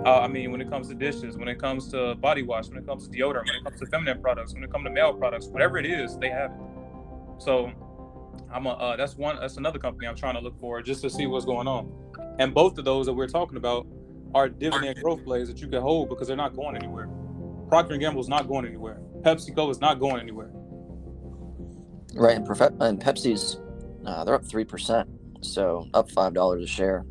uh, 0.05 0.21
I 0.21 0.29
mean, 0.29 0.53
when 0.53 0.61
it 0.61 0.69
comes 0.69 0.89
to 0.89 0.95
dishes, 0.95 1.39
when 1.39 1.49
it 1.49 1.59
comes 1.59 1.89
to 1.93 2.15
body 2.17 2.43
wash, 2.43 2.69
when 2.69 2.79
it 2.79 2.87
comes 2.87 3.09
to 3.09 3.17
deodorant, 3.17 3.47
when 3.47 3.55
it 3.55 3.65
comes 3.65 3.81
to 3.81 3.87
feminine 3.87 4.21
products, 4.21 4.53
when 4.53 4.63
it 4.63 4.71
comes 4.71 4.85
to 4.85 4.91
male 4.91 5.15
products, 5.15 5.47
whatever 5.47 5.79
it 5.79 5.87
is, 5.87 6.19
they 6.19 6.29
have 6.29 6.51
it. 6.51 6.59
So 7.39 7.73
I'm 8.53 8.67
a 8.67 8.71
uh, 8.71 8.97
that's 8.97 9.17
one 9.17 9.37
that's 9.41 9.57
another 9.57 9.79
company 9.79 10.07
I'm 10.07 10.17
trying 10.17 10.35
to 10.35 10.41
look 10.41 10.59
for 10.61 10.81
just 10.83 11.03
to 11.03 11.11
see 11.11 11.27
what's 11.27 11.45
going 11.45 11.67
on. 11.69 11.93
And 12.39 12.55
both 12.55 12.79
of 12.79 12.85
those 12.85 13.07
that 13.07 13.13
we're 13.15 13.29
talking 13.29 13.57
about 13.57 13.87
are 14.35 14.49
dividend 14.49 15.03
growth 15.03 15.25
plays 15.25 15.49
that 15.49 15.61
you 15.61 15.69
can 15.69 15.81
hold 15.81 16.09
because 16.09 16.29
they're 16.29 16.37
not 16.37 16.55
going 16.55 16.77
anywhere. 16.77 17.09
Procter 17.69 17.95
and 17.95 18.01
Gamble 18.01 18.21
is 18.21 18.29
not 18.29 18.49
going 18.49 18.67
anywhere. 18.67 19.01
PepsiCo 19.23 19.71
is 19.71 19.81
not 19.81 19.99
going 19.99 20.21
anywhere. 20.21 20.51
Right. 22.15 22.37
And, 22.37 22.47
Profe- 22.47 22.81
and 22.81 23.01
Pepsi's, 23.01 23.59
uh, 24.07 24.25
they're 24.25 24.35
up 24.35 24.45
3%. 24.45 25.07
So, 25.43 25.89
up 25.95 26.11
$5 26.11 26.63
a 26.63 26.67
share 26.67 27.05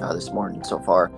uh, 0.00 0.12
this 0.12 0.30
morning 0.30 0.62
so 0.62 0.78
far. 0.80 1.10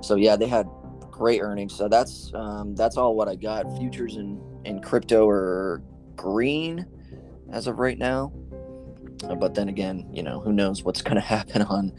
So, 0.00 0.16
yeah, 0.16 0.36
they 0.36 0.48
had 0.48 0.66
great 1.10 1.40
earnings. 1.40 1.74
So, 1.74 1.88
that's 1.88 2.32
um, 2.34 2.74
that's 2.74 2.96
all 2.96 3.14
what 3.14 3.28
I 3.28 3.36
got. 3.36 3.64
Futures 3.78 4.16
and, 4.16 4.40
and 4.66 4.82
crypto 4.82 5.28
are 5.28 5.82
green 6.16 6.86
as 7.54 7.68
of 7.68 7.78
right 7.78 7.98
now. 7.98 8.32
But 9.38 9.54
then 9.54 9.68
again, 9.68 10.06
you 10.12 10.22
know, 10.22 10.40
who 10.40 10.52
knows 10.52 10.82
what's 10.82 11.00
going 11.00 11.14
to 11.22 11.22
happen 11.22 11.62
on 11.62 11.92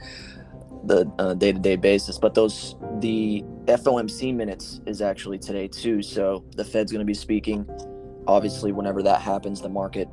the 0.84 1.12
uh, 1.18 1.34
day-to-day 1.34 1.78
basis. 1.78 2.20
But 2.20 2.36
those 2.36 2.76
the 3.00 3.44
FOMC 3.66 4.36
minutes 4.36 4.82
is 4.86 5.02
actually 5.02 5.40
today 5.40 5.68
too. 5.68 6.04
So 6.04 6.46
the 6.56 6.64
Fed's 6.64 6.92
going 6.92 7.00
to 7.00 7.06
be 7.06 7.16
speaking. 7.16 7.68
Obviously, 8.28 8.72
whenever 8.72 9.02
that 9.04 9.22
happens, 9.22 9.62
the 9.62 9.70
market, 9.70 10.08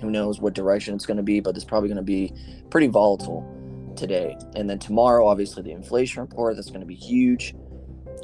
who 0.00 0.10
knows 0.10 0.40
what 0.40 0.54
direction 0.54 0.94
it's 0.94 1.06
going 1.06 1.16
to 1.16 1.22
be, 1.22 1.40
but 1.40 1.56
it's 1.56 1.64
probably 1.64 1.88
going 1.88 1.96
to 1.96 2.02
be 2.02 2.32
pretty 2.70 2.86
volatile 2.88 3.52
today. 3.96 4.36
And 4.54 4.68
then 4.68 4.78
tomorrow, 4.78 5.26
obviously, 5.26 5.62
the 5.62 5.72
inflation 5.72 6.20
report 6.20 6.56
that's 6.56 6.68
going 6.68 6.80
to 6.80 6.86
be 6.86 6.94
huge. 6.94 7.54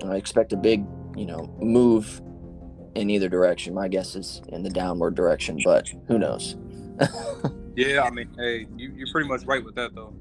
I 0.05 0.17
expect 0.17 0.53
a 0.53 0.57
big, 0.57 0.85
you 1.17 1.25
know, 1.25 1.57
move 1.61 2.21
in 2.95 3.11
either 3.11 3.29
direction. 3.29 3.75
My 3.75 3.89
guess 3.89 4.15
is 4.15 4.43
in 4.49 4.63
the 4.63 4.71
downward 4.71 5.15
direction, 5.15 5.59
but 5.65 5.93
who 6.09 6.19
knows? 6.19 6.57
Yeah, 7.77 8.03
I 8.03 8.11
mean, 8.11 8.29
hey, 8.37 8.67
you, 8.77 8.93
you're 8.95 9.11
pretty 9.11 9.29
much 9.29 9.45
right 9.45 9.65
with 9.65 9.75
that 9.77 9.95
though. 9.95 10.15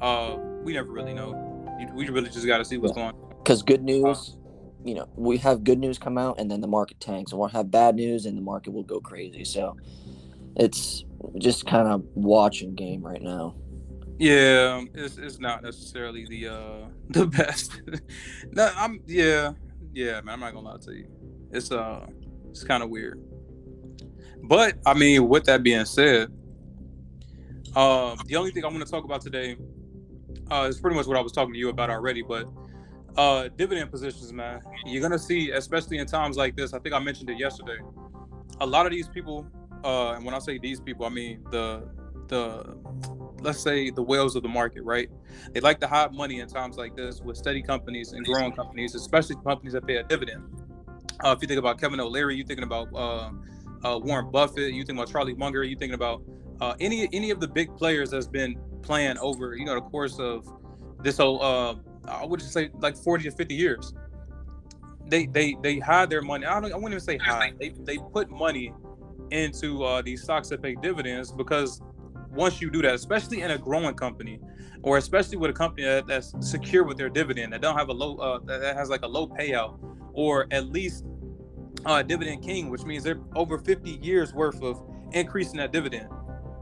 Uh, 0.00 0.36
we 0.62 0.74
never 0.74 0.90
really 0.90 1.14
know. 1.14 1.32
We 1.94 2.08
really 2.08 2.28
just 2.28 2.46
got 2.46 2.58
to 2.58 2.64
see 2.64 2.76
what's 2.76 2.96
yeah. 2.96 3.12
going. 3.12 3.30
Because 3.38 3.62
good 3.62 3.82
news, 3.82 4.36
uh, 4.36 4.84
you 4.84 4.94
know, 4.94 5.08
we 5.16 5.38
have 5.38 5.64
good 5.64 5.78
news 5.78 5.98
come 5.98 6.18
out, 6.18 6.38
and 6.38 6.50
then 6.50 6.60
the 6.60 6.66
market 6.66 7.00
tanks, 7.00 7.32
and 7.32 7.38
we'll 7.40 7.48
have 7.48 7.70
bad 7.70 7.96
news, 7.96 8.26
and 8.26 8.36
the 8.36 8.42
market 8.42 8.72
will 8.72 8.82
go 8.82 9.00
crazy. 9.00 9.44
So 9.44 9.76
it's 10.56 11.04
just 11.38 11.66
kind 11.66 11.88
of 11.88 12.04
watching 12.14 12.74
game 12.74 13.02
right 13.02 13.22
now. 13.22 13.54
Yeah, 14.18 14.84
it's, 14.92 15.16
it's 15.16 15.40
not 15.40 15.62
necessarily 15.62 16.26
the 16.26 16.48
uh 16.48 16.88
the 17.08 17.26
best. 17.26 17.80
no, 18.52 18.70
I'm 18.76 19.00
yeah, 19.06 19.52
yeah, 19.94 20.20
man. 20.20 20.34
I'm 20.34 20.40
not 20.40 20.52
gonna 20.52 20.68
lie 20.68 20.76
to 20.76 20.92
you. 20.92 21.06
It's 21.52 21.72
uh 21.72 22.06
it's 22.50 22.64
kind 22.64 22.82
of 22.82 22.90
weird. 22.90 23.22
But 24.42 24.78
I 24.86 24.94
mean, 24.94 25.28
with 25.28 25.44
that 25.44 25.62
being 25.62 25.84
said, 25.84 26.28
um, 27.76 28.18
the 28.26 28.36
only 28.36 28.50
thing 28.50 28.64
I 28.64 28.68
want 28.68 28.84
to 28.84 28.90
talk 28.90 29.04
about 29.04 29.20
today 29.20 29.56
uh, 30.50 30.66
is 30.68 30.80
pretty 30.80 30.96
much 30.96 31.06
what 31.06 31.16
I 31.16 31.20
was 31.20 31.32
talking 31.32 31.52
to 31.52 31.58
you 31.58 31.68
about 31.68 31.90
already. 31.90 32.22
But 32.22 32.46
uh, 33.16 33.48
dividend 33.56 33.90
positions, 33.90 34.32
man, 34.32 34.60
you're 34.86 35.02
gonna 35.02 35.18
see, 35.18 35.50
especially 35.50 35.98
in 35.98 36.06
times 36.06 36.36
like 36.36 36.56
this. 36.56 36.72
I 36.72 36.78
think 36.78 36.94
I 36.94 36.98
mentioned 36.98 37.30
it 37.30 37.38
yesterday. 37.38 37.78
A 38.60 38.66
lot 38.66 38.86
of 38.86 38.92
these 38.92 39.08
people, 39.08 39.46
uh, 39.84 40.12
and 40.12 40.24
when 40.24 40.34
I 40.34 40.38
say 40.38 40.58
these 40.58 40.80
people, 40.80 41.06
I 41.06 41.10
mean 41.10 41.44
the 41.50 41.88
the 42.28 42.76
let's 43.40 43.60
say 43.60 43.90
the 43.90 44.02
whales 44.02 44.36
of 44.36 44.42
the 44.42 44.48
market, 44.48 44.82
right? 44.82 45.08
They 45.52 45.60
like 45.60 45.80
to 45.80 45.86
hide 45.86 46.12
money 46.12 46.40
in 46.40 46.48
times 46.48 46.76
like 46.76 46.96
this 46.96 47.20
with 47.20 47.36
steady 47.36 47.62
companies 47.62 48.12
and 48.12 48.24
growing 48.24 48.52
companies, 48.52 48.94
especially 48.94 49.36
companies 49.44 49.72
that 49.72 49.86
pay 49.86 49.96
a 49.96 50.02
dividend. 50.02 50.44
Uh, 51.24 51.34
if 51.36 51.42
you 51.42 51.48
think 51.48 51.58
about 51.58 51.80
Kevin 51.80 52.00
O'Leary, 52.00 52.36
you're 52.36 52.46
thinking 52.46 52.64
about 52.64 52.88
uh, 52.94 53.30
uh, 53.84 53.98
Warren 53.98 54.30
Buffett, 54.30 54.72
you 54.72 54.84
think 54.84 54.98
about 54.98 55.10
Charlie 55.10 55.34
Munger, 55.34 55.62
you 55.64 55.76
thinking 55.76 55.94
about 55.94 56.22
uh, 56.60 56.74
any 56.80 57.08
any 57.12 57.30
of 57.30 57.40
the 57.40 57.48
big 57.48 57.74
players 57.76 58.10
that's 58.10 58.26
been 58.26 58.56
playing 58.82 59.18
over 59.18 59.54
you 59.54 59.64
know 59.64 59.74
the 59.74 59.80
course 59.80 60.18
of 60.18 60.46
this 61.02 61.18
whole 61.18 61.42
uh, 61.42 61.74
I 62.06 62.24
would 62.24 62.40
just 62.40 62.52
say 62.52 62.70
like 62.80 62.96
40 62.96 63.24
to 63.24 63.30
50 63.30 63.54
years. 63.54 63.94
They 65.06 65.26
they 65.26 65.56
they 65.62 65.78
hide 65.78 66.10
their 66.10 66.22
money. 66.22 66.46
I 66.46 66.60
don't 66.60 66.72
I 66.72 66.76
wouldn't 66.76 66.92
even 66.92 67.00
say 67.00 67.18
hide. 67.18 67.58
They 67.58 67.70
they 67.80 67.98
put 68.12 68.30
money 68.30 68.72
into 69.30 69.84
uh, 69.84 70.02
these 70.02 70.22
stocks 70.22 70.48
that 70.48 70.62
pay 70.62 70.74
dividends 70.74 71.32
because 71.32 71.80
once 72.30 72.60
you 72.60 72.70
do 72.70 72.82
that, 72.82 72.94
especially 72.94 73.42
in 73.42 73.50
a 73.50 73.58
growing 73.58 73.94
company, 73.94 74.38
or 74.82 74.98
especially 74.98 75.36
with 75.36 75.50
a 75.50 75.54
company 75.54 75.84
that, 75.84 76.06
that's 76.06 76.34
secure 76.40 76.84
with 76.84 76.96
their 76.96 77.08
dividend, 77.08 77.52
that 77.52 77.60
don't 77.60 77.76
have 77.76 77.88
a 77.88 77.92
low, 77.92 78.16
uh, 78.16 78.38
that 78.44 78.76
has 78.76 78.88
like 78.88 79.02
a 79.02 79.06
low 79.06 79.26
payout, 79.26 79.78
or 80.12 80.46
at 80.50 80.66
least 80.66 81.04
uh, 81.86 82.02
dividend 82.02 82.42
king, 82.42 82.70
which 82.70 82.84
means 82.84 83.04
they're 83.04 83.20
over 83.34 83.58
50 83.58 83.90
years 84.02 84.32
worth 84.34 84.62
of 84.62 84.82
increasing 85.12 85.58
that 85.58 85.72
dividend. 85.72 86.08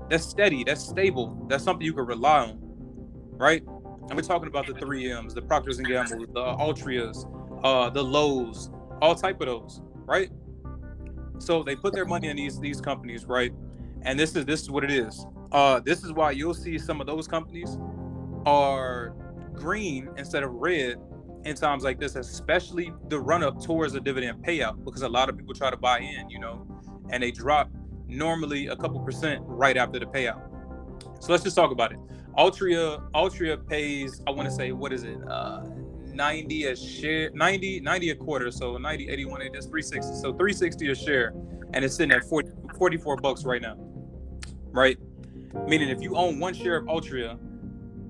That's 0.09 0.25
steady. 0.25 0.65
That's 0.65 0.83
stable. 0.83 1.47
That's 1.49 1.65
something 1.65 1.85
you 1.85 1.93
can 1.93 2.07
rely 2.07 2.47
on, 2.47 2.59
right? 3.37 3.63
And 3.63 4.15
we're 4.15 4.23
talking 4.23 4.49
about 4.49 4.67
the 4.67 4.73
3Ms, 4.73 5.35
the 5.35 5.43
Procters 5.43 5.79
and 5.79 5.87
Gamble, 5.87 6.21
the 6.33 6.41
Altrias, 6.41 7.27
uh, 7.63 7.91
the 7.91 8.03
Lowe's, 8.03 8.71
all 9.03 9.15
type 9.15 9.41
of 9.41 9.49
those, 9.49 9.83
right? 10.07 10.31
So 11.39 11.63
they 11.63 11.77
put 11.77 11.93
their 11.93 12.07
money 12.07 12.29
in 12.29 12.37
these 12.37 12.59
these 12.59 12.81
companies, 12.81 13.27
right? 13.27 13.53
And 14.03 14.19
this 14.19 14.35
is 14.35 14.45
this 14.45 14.63
is 14.63 14.71
what 14.71 14.83
it 14.83 14.91
is. 14.91 15.27
Uh, 15.53 15.81
this 15.81 16.05
is 16.05 16.13
why 16.13 16.31
you'll 16.31 16.55
see 16.55 16.79
some 16.79 17.01
of 17.01 17.07
those 17.07 17.29
companies 17.29 17.79
are 18.47 19.15
green 19.55 20.09
instead 20.17 20.43
of 20.43 20.53
red 20.53 20.99
in 21.45 21.55
times 21.55 21.85
like 21.85 21.99
this, 21.99 22.17
especially 22.17 22.93
the 23.09 23.19
run 23.19 23.43
up 23.43 23.63
towards 23.63 23.95
a 23.95 24.01
dividend 24.01 24.45
payout, 24.45 24.85
because 24.85 25.03
a 25.03 25.09
lot 25.09 25.29
of 25.29 25.37
people 25.37 25.55
try 25.55 25.71
to 25.71 25.77
buy 25.77 26.01
in, 26.01 26.29
you 26.29 26.39
know, 26.39 26.67
and 27.11 27.23
they 27.23 27.31
drop 27.31 27.71
normally 28.07 28.69
a 28.69 28.77
couple 28.77 29.01
percent 29.01 29.43
right 29.45 29.77
after 29.77 29.99
the 29.99 30.07
payout. 30.07 30.41
So 31.21 31.33
let's 31.33 31.45
just 31.45 31.57
talk 31.57 31.71
about 31.71 31.93
it. 31.93 31.99
Altria 32.37 33.03
Altria 33.13 33.67
pays, 33.67 34.23
I 34.27 34.31
want 34.31 34.49
to 34.49 34.55
say, 34.55 34.73
what 34.73 34.93
is 34.93 35.03
it? 35.03 35.19
Uh, 35.29 35.65
90 36.19 36.65
a 36.67 36.77
share, 36.77 37.31
90, 37.31 37.81
90 37.81 38.11
a 38.11 38.15
quarter. 38.15 38.51
So 38.51 38.77
90, 38.77 39.09
81, 39.09 39.43
it 39.43 39.57
is 39.57 39.67
360. 39.67 40.15
So 40.15 40.33
360 40.33 40.91
a 40.91 40.95
share. 40.95 41.35
And 41.75 41.85
it's 41.85 41.97
sitting 41.97 42.13
at 42.13 42.25
40, 42.25 42.51
44 42.77 43.17
bucks 43.17 43.45
right 43.45 43.63
now. 43.63 43.77
Right? 44.71 44.99
Meaning 45.67 45.89
if 45.89 46.03
you 46.03 46.17
own 46.17 46.39
one 46.39 46.55
share 46.55 46.77
of 46.77 46.87
Altria 46.87 47.39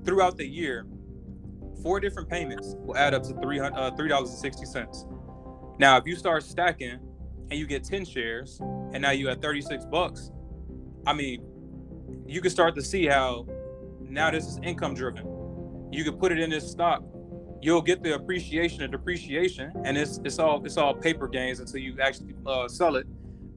throughout 0.05 0.37
the 0.37 0.47
year, 0.47 0.87
four 1.83 2.01
different 2.01 2.29
payments 2.29 2.75
will 2.79 2.97
add 2.97 3.15
up 3.15 3.23
to 3.25 3.35
uh, 3.35 3.91
three 3.97 4.09
dollars 4.09 4.31
and 4.31 4.39
sixty 4.39 4.67
cents. 4.67 5.07
Now, 5.79 5.97
if 5.97 6.07
you 6.07 6.17
start 6.17 6.43
stacking 6.43 6.99
and 7.51 7.59
you 7.59 7.67
get 7.67 7.85
ten 7.85 8.05
shares, 8.05 8.59
and 8.93 9.01
now 9.03 9.11
you 9.11 9.29
have 9.29 9.41
thirty 9.41 9.61
six 9.61 9.85
bucks, 9.85 10.31
I 11.07 11.13
mean, 11.13 11.45
you 12.27 12.41
can 12.41 12.51
start 12.51 12.75
to 12.77 12.83
see 12.83 13.07
how 13.07 13.47
now 14.01 14.31
this 14.31 14.47
is 14.47 14.59
income 14.63 14.95
driven. 14.95 15.27
You 15.91 16.05
can 16.05 16.17
put 16.17 16.33
it 16.33 16.39
in 16.39 16.51
this 16.51 16.71
stock. 16.71 17.03
You'll 17.61 17.83
get 17.83 18.03
the 18.03 18.15
appreciation 18.15 18.83
and 18.83 18.93
depreciation, 18.93 19.73
and 19.85 19.97
it's 19.97 20.21
it's 20.25 20.39
all 20.39 20.65
it's 20.65 20.77
all 20.77 20.95
paper 20.95 21.27
gains 21.27 21.61
until 21.61 21.81
you 21.81 21.97
actually 22.01 22.35
uh, 22.47 22.69
sell 22.69 22.97
it. 22.97 23.07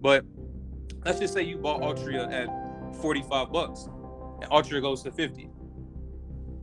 But 0.02 0.26
let's 1.06 1.20
just 1.20 1.34
say 1.34 1.44
you 1.44 1.58
bought 1.58 1.82
Altria 1.82 2.32
at 2.32 2.48
45 3.02 3.52
bucks, 3.52 3.88
and 4.42 4.50
Altria 4.50 4.82
goes 4.82 5.04
to 5.04 5.12
50 5.12 5.51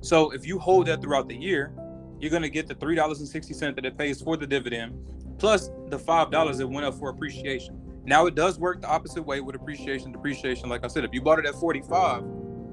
so 0.01 0.31
if 0.31 0.47
you 0.47 0.59
hold 0.59 0.87
that 0.87 1.01
throughout 1.01 1.29
the 1.29 1.37
year, 1.37 1.73
you're 2.21 2.31
gonna 2.31 2.49
get 2.49 2.67
the 2.67 2.75
three 2.75 2.95
dollars 2.95 3.21
and 3.21 3.29
sixty 3.29 3.55
cent 3.55 3.77
that 3.77 3.85
it 3.85 3.97
pays 3.97 4.21
for 4.21 4.37
the 4.37 4.47
dividend, 4.47 4.99
plus 5.39 5.71
the 5.89 5.99
five 5.99 6.31
dollars 6.31 6.59
that 6.59 6.67
went 6.67 6.87
up 6.87 6.95
for 6.95 7.11
appreciation. 7.11 7.81
Now 8.05 8.27
it 8.27 8.35
does 8.35 8.59
work 8.59 8.81
the 8.81 8.89
opposite 8.89 9.23
way 9.23 9.41
with 9.41 9.55
appreciation, 9.55 10.13
depreciation. 10.13 10.69
Like 10.69 10.85
I 10.85 10.89
said, 10.89 11.05
if 11.05 11.13
you 11.13 11.21
bought 11.21 11.39
it 11.39 11.47
at 11.47 11.55
45 11.55 12.23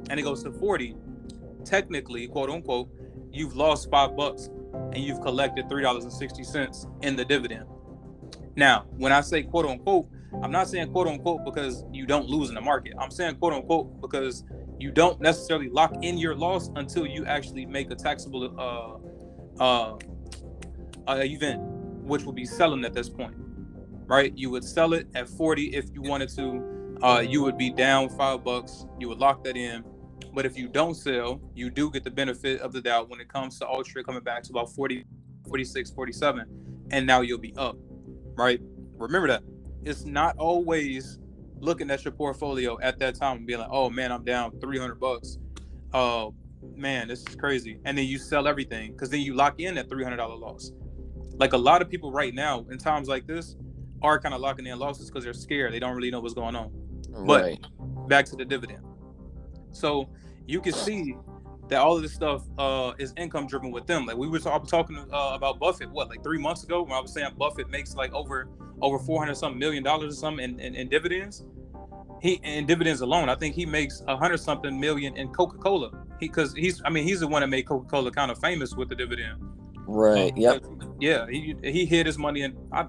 and 0.10 0.20
it 0.20 0.24
goes 0.24 0.42
to 0.44 0.52
40, 0.52 0.96
technically, 1.66 2.28
quote 2.28 2.50
unquote, 2.50 2.90
you've 3.32 3.56
lost 3.56 3.90
five 3.92 4.16
bucks 4.16 4.50
and 4.94 4.98
you've 4.98 5.22
collected 5.22 5.68
three 5.70 5.84
dollars 5.84 6.04
and 6.04 6.14
sixty 6.14 6.44
cents 6.44 6.88
in 7.02 7.16
the 7.16 7.26
dividend. 7.26 7.66
Now, 8.56 8.86
when 8.98 9.12
I 9.12 9.22
say 9.22 9.44
quote 9.44 9.66
unquote, 9.66 10.08
I'm 10.42 10.52
not 10.52 10.68
saying 10.68 10.92
quote 10.92 11.08
unquote 11.08 11.44
because 11.44 11.84
you 11.92 12.06
don't 12.06 12.28
lose 12.28 12.50
in 12.50 12.56
the 12.56 12.62
market. 12.62 12.94
I'm 13.00 13.12
saying 13.12 13.36
quote 13.36 13.54
unquote 13.54 14.02
because 14.02 14.44
you 14.80 14.92
don't 14.92 15.22
necessarily 15.22 15.70
lock 15.70 15.94
in 16.02 16.18
your 16.18 16.36
loss 16.36 16.70
until 16.76 17.06
you 17.06 17.26
actually 17.26 17.66
make 17.66 17.92
a 17.92 17.96
taxable 17.96 18.54
uh, 18.60 19.64
uh, 19.64 19.98
uh, 21.08 21.22
event, 21.24 21.62
which 22.04 22.24
would 22.24 22.36
be 22.36 22.46
selling 22.46 22.84
at 22.84 22.94
this 22.94 23.10
point, 23.10 23.36
right? 24.06 24.34
You 24.36 24.50
would 24.52 24.64
sell 24.64 24.94
it 24.94 25.08
at 25.16 25.30
40 25.30 25.76
if 25.76 25.86
you 25.94 26.02
wanted 26.02 26.30
to. 26.36 26.98
Uh, 27.02 27.20
you 27.20 27.42
would 27.44 27.58
be 27.58 27.70
down 27.70 28.10
five 28.10 28.44
bucks. 28.44 28.86
You 29.00 29.10
would 29.10 29.20
lock 29.20 29.44
that 29.44 29.58
in. 29.58 29.84
But 30.34 30.46
if 30.46 30.58
you 30.58 30.68
don't 30.68 30.96
sell, 30.96 31.42
you 31.54 31.70
do 31.70 31.90
get 31.90 32.04
the 32.04 32.12
benefit 32.12 32.60
of 32.62 32.74
the 32.74 32.82
doubt 32.82 33.10
when 33.10 33.22
it 33.22 33.30
comes 33.30 33.58
to 33.60 33.66
Altria 33.66 34.04
coming 34.04 34.24
back 34.24 34.44
to 34.44 34.52
about 34.52 34.70
40, 34.74 35.06
46, 35.48 35.92
47, 35.92 36.46
and 36.92 37.08
now 37.08 37.22
you'll 37.22 37.38
be 37.38 37.56
up, 37.56 37.78
right? 38.36 38.60
Remember 38.98 39.28
that. 39.30 39.44
It's 39.84 40.04
not 40.04 40.36
always 40.38 41.20
looking 41.60 41.90
at 41.92 42.04
your 42.04 42.14
portfolio 42.14 42.80
at 42.82 43.00
that 43.00 43.16
time 43.16 43.38
and 43.38 43.48
being 43.48 43.60
like, 43.60 43.70
oh 43.72 43.90
man, 43.90 44.12
I'm 44.12 44.24
down 44.24 44.60
300 44.60 45.00
bucks. 45.00 45.38
Oh 45.94 46.34
man, 46.76 47.08
this 47.08 47.22
is 47.28 47.36
crazy. 47.36 47.80
And 47.86 47.98
then 47.98 48.06
you 48.06 48.18
sell 48.18 48.48
everything 48.48 48.92
because 48.92 49.10
then 49.10 49.22
you 49.22 49.34
lock 49.34 49.60
in 49.60 49.76
that 49.76 49.90
$300 49.90 50.18
loss. 50.40 50.72
Like 51.38 51.54
a 51.54 51.58
lot 51.58 51.82
of 51.82 51.90
people 51.90 52.12
right 52.12 52.34
now 52.34 52.66
in 52.72 52.78
times 52.78 53.08
like 53.08 53.28
this 53.28 53.56
are 54.02 54.20
kind 54.20 54.34
of 54.34 54.42
locking 54.42 54.66
in 54.66 54.78
losses 54.80 55.10
because 55.10 55.24
they're 55.24 55.34
scared. 55.34 55.74
They 55.74 55.80
don't 55.80 55.96
really 55.96 56.12
know 56.12 56.20
what's 56.20 56.34
going 56.34 56.56
on. 56.56 56.72
Right. 57.10 57.60
But 57.78 58.08
back 58.08 58.26
to 58.26 58.36
the 58.36 58.46
dividend. 58.46 58.84
So 59.72 60.10
you 60.48 60.62
can 60.62 60.74
see 60.74 61.16
that 61.70 61.80
all 61.80 61.96
of 61.96 62.02
this 62.02 62.14
stuff 62.14 62.44
uh, 62.58 62.94
is 63.00 63.14
income 63.18 63.48
driven 63.48 63.72
with 63.72 63.88
them. 63.88 64.06
Like 64.06 64.18
we 64.18 64.28
were 64.28 64.40
talking 64.40 64.98
uh, 64.98 65.32
about 65.34 65.60
Buffett, 65.60 65.90
what 65.90 66.10
like 66.10 66.24
three 66.24 66.38
months 66.38 66.64
ago 66.64 66.84
when 66.84 66.94
I 66.94 67.00
was 67.00 67.14
saying 67.14 67.30
Buffett 67.38 67.70
makes 67.70 67.96
like 67.96 68.14
over 68.14 68.48
over 68.82 69.00
four 69.00 69.20
hundred 69.20 69.36
something 69.36 69.60
million 69.60 69.84
dollars 69.84 70.14
or 70.14 70.16
something 70.18 70.44
in, 70.44 70.60
in, 70.60 70.76
in, 70.76 70.90
dividends. 70.90 71.46
He 72.22 72.40
in 72.44 72.66
dividends 72.66 73.02
alone, 73.02 73.30
I 73.30 73.36
think 73.36 73.56
he 73.56 73.66
makes 73.66 74.02
a 74.08 74.18
hundred 74.18 74.40
something 74.40 74.80
million 74.80 75.16
in 75.18 75.30
Coca 75.30 75.58
Cola. 75.58 75.92
He 76.20 76.28
because 76.28 76.54
he's 76.54 76.82
I 76.86 76.90
mean 76.90 77.04
he's 77.04 77.20
the 77.20 77.28
one 77.28 77.42
that 77.42 77.48
made 77.48 77.68
Coca 77.68 77.88
Cola 77.88 78.12
kind 78.12 78.32
of 78.32 78.40
famous 78.40 78.76
with 78.76 78.90
the 78.90 78.96
dividend. 78.96 79.40
Right. 79.88 80.32
Um, 80.34 80.38
yep. 80.38 80.66
Yeah. 81.00 81.28
He 81.30 81.56
he 81.64 81.86
hid 81.86 82.06
his 82.06 82.18
money 82.18 82.42
and 82.42 82.56
I 82.72 82.86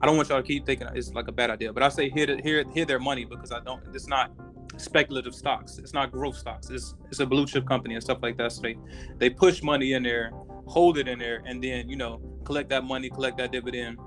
I 0.00 0.06
don't 0.06 0.16
want 0.16 0.30
y'all 0.30 0.40
to 0.40 0.46
keep 0.46 0.64
thinking 0.64 0.88
it's 0.94 1.12
like 1.12 1.28
a 1.28 1.32
bad 1.32 1.50
idea, 1.50 1.72
but 1.72 1.82
I 1.82 1.88
say 1.88 2.08
hid 2.08 2.40
hid 2.40 2.68
hid 2.70 2.88
their 2.88 2.98
money 2.98 3.24
because 3.24 3.52
I 3.52 3.60
don't. 3.60 3.82
It's 3.94 4.08
not 4.08 4.32
speculative 4.78 5.34
stocks. 5.34 5.78
It's 5.78 5.92
not 5.92 6.10
growth 6.10 6.36
stocks. 6.36 6.70
It's 6.70 6.94
it's 7.10 7.20
a 7.20 7.26
blue 7.26 7.46
chip 7.46 7.66
company 7.66 7.94
and 7.94 8.02
stuff 8.02 8.18
like 8.22 8.38
that. 8.38 8.52
So 8.52 8.62
they 8.62 8.76
they 9.18 9.30
push 9.30 9.62
money 9.62 9.92
in 9.92 10.02
there, 10.02 10.30
hold 10.66 10.96
it 10.96 11.06
in 11.06 11.18
there, 11.18 11.42
and 11.46 11.62
then 11.62 11.88
you 11.88 11.96
know 11.96 12.20
collect 12.44 12.70
that 12.70 12.84
money, 12.84 13.10
collect 13.10 13.36
that 13.38 13.52
dividend, 13.52 13.98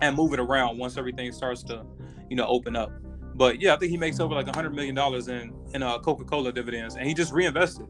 and 0.00 0.16
move 0.16 0.32
it 0.32 0.40
around 0.40 0.78
once 0.78 0.96
everything 0.96 1.32
starts 1.32 1.62
to 1.64 1.84
you 2.28 2.36
know 2.36 2.46
open 2.46 2.76
up. 2.76 2.92
But 3.34 3.60
yeah, 3.60 3.74
I 3.74 3.76
think 3.76 3.90
he 3.90 3.96
makes 3.96 4.20
over 4.20 4.34
like 4.34 4.48
a 4.48 4.52
hundred 4.52 4.74
million 4.74 4.94
dollars 4.94 5.28
in 5.28 5.54
in 5.74 5.82
uh, 5.82 5.98
Coca 5.98 6.24
Cola 6.24 6.52
dividends, 6.52 6.96
and 6.96 7.06
he 7.06 7.14
just 7.14 7.32
reinvested. 7.32 7.86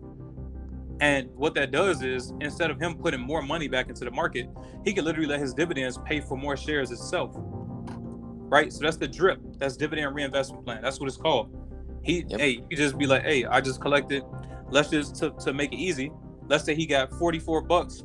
And 1.01 1.31
what 1.35 1.55
that 1.55 1.71
does 1.71 2.03
is 2.03 2.33
instead 2.41 2.71
of 2.71 2.79
him 2.81 2.95
putting 2.95 3.21
more 3.21 3.43
money 3.43 3.69
back 3.69 3.89
into 3.89 4.05
the 4.05 4.11
market, 4.11 4.49
he 4.85 4.93
can 4.93 5.05
literally 5.05 5.29
let 5.29 5.41
his 5.41 5.55
dividends 5.55 5.99
pay 6.05 6.21
for 6.21 6.37
more 6.37 6.57
shares 6.57 6.91
itself. 6.91 7.33
Right? 7.37 8.73
So 8.73 8.81
that's 8.83 8.99
the 8.99 9.09
drip. 9.09 9.41
That's 9.59 9.77
dividend 9.77 10.15
reinvestment 10.15 10.65
plan. 10.65 10.83
That's 10.83 11.01
what 11.01 11.07
it's 11.07 11.17
called 11.17 11.57
He 12.03 12.25
Yep. 12.29 12.41
hey, 12.41 12.65
you 12.69 12.77
just 12.77 12.99
be 12.99 13.07
like, 13.07 13.23
hey, 13.23 13.47
I 13.47 13.61
just 13.63 13.81
collected. 13.81 14.25
Let's 14.71 14.91
just 14.91 15.17
to, 15.17 15.31
to 15.41 15.55
make 15.55 15.73
it 15.73 15.79
easy. 15.79 16.13
Let's 16.49 16.65
say 16.65 16.75
he 16.75 16.87
got 16.87 17.13
44 17.15 17.63
bucks 17.63 18.05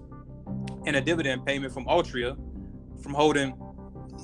in 0.86 0.96
a 0.96 1.02
dividend 1.02 1.46
payment 1.46 1.74
from 1.74 1.86
Altria 1.86 2.38
from 3.02 3.14
holding 3.14 3.54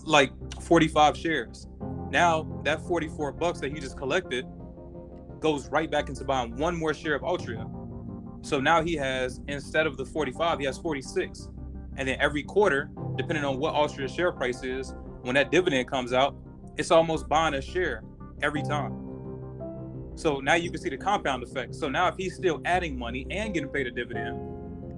like 0.05 0.31
45 0.62 1.17
shares. 1.17 1.67
Now 2.10 2.62
that 2.63 2.81
44 2.88 3.31
bucks 3.33 3.60
that 3.60 3.71
he 3.71 3.79
just 3.79 3.98
collected 3.98 4.45
goes 5.39 5.69
right 5.69 5.89
back 5.89 6.10
into 6.10 6.24
buying 6.24 6.55
one 6.57 6.77
more 6.77 6.93
share 6.93 7.15
of 7.15 7.21
Altria. 7.21 7.69
So 8.43 8.60
now 8.60 8.83
he 8.83 8.95
has 8.95 9.39
instead 9.48 9.88
of 9.88 9.98
the 9.98 10.05
45, 10.05 10.60
he 10.60 10.65
has 10.65 10.77
46. 10.77 11.48
And 11.98 12.07
then 12.07 12.17
every 12.19 12.43
quarter, 12.43 12.89
depending 13.15 13.43
on 13.43 13.60
what 13.60 13.74
Altria's 13.74 14.13
share 14.13 14.31
price 14.31 14.63
is, 14.63 14.93
when 15.21 15.36
that 15.36 15.51
dividend 15.51 15.89
comes 15.89 16.13
out, 16.13 16.36
it's 16.77 16.91
almost 16.91 17.27
buying 17.27 17.53
a 17.53 17.62
share 17.62 18.03
every 18.41 18.63
time. 18.63 18.98
So 20.15 20.39
now 20.39 20.55
you 20.55 20.69
can 20.71 20.81
see 20.81 20.89
the 20.89 20.98
compound 20.98 21.43
effect. 21.43 21.75
So 21.75 21.89
now 21.89 22.07
if 22.07 22.15
he's 22.15 22.36
still 22.36 22.62
adding 22.65 22.98
money 22.98 23.25
and 23.29 23.53
getting 23.53 23.69
paid 23.69 23.88
a 23.88 23.91
dividend, 23.91 24.39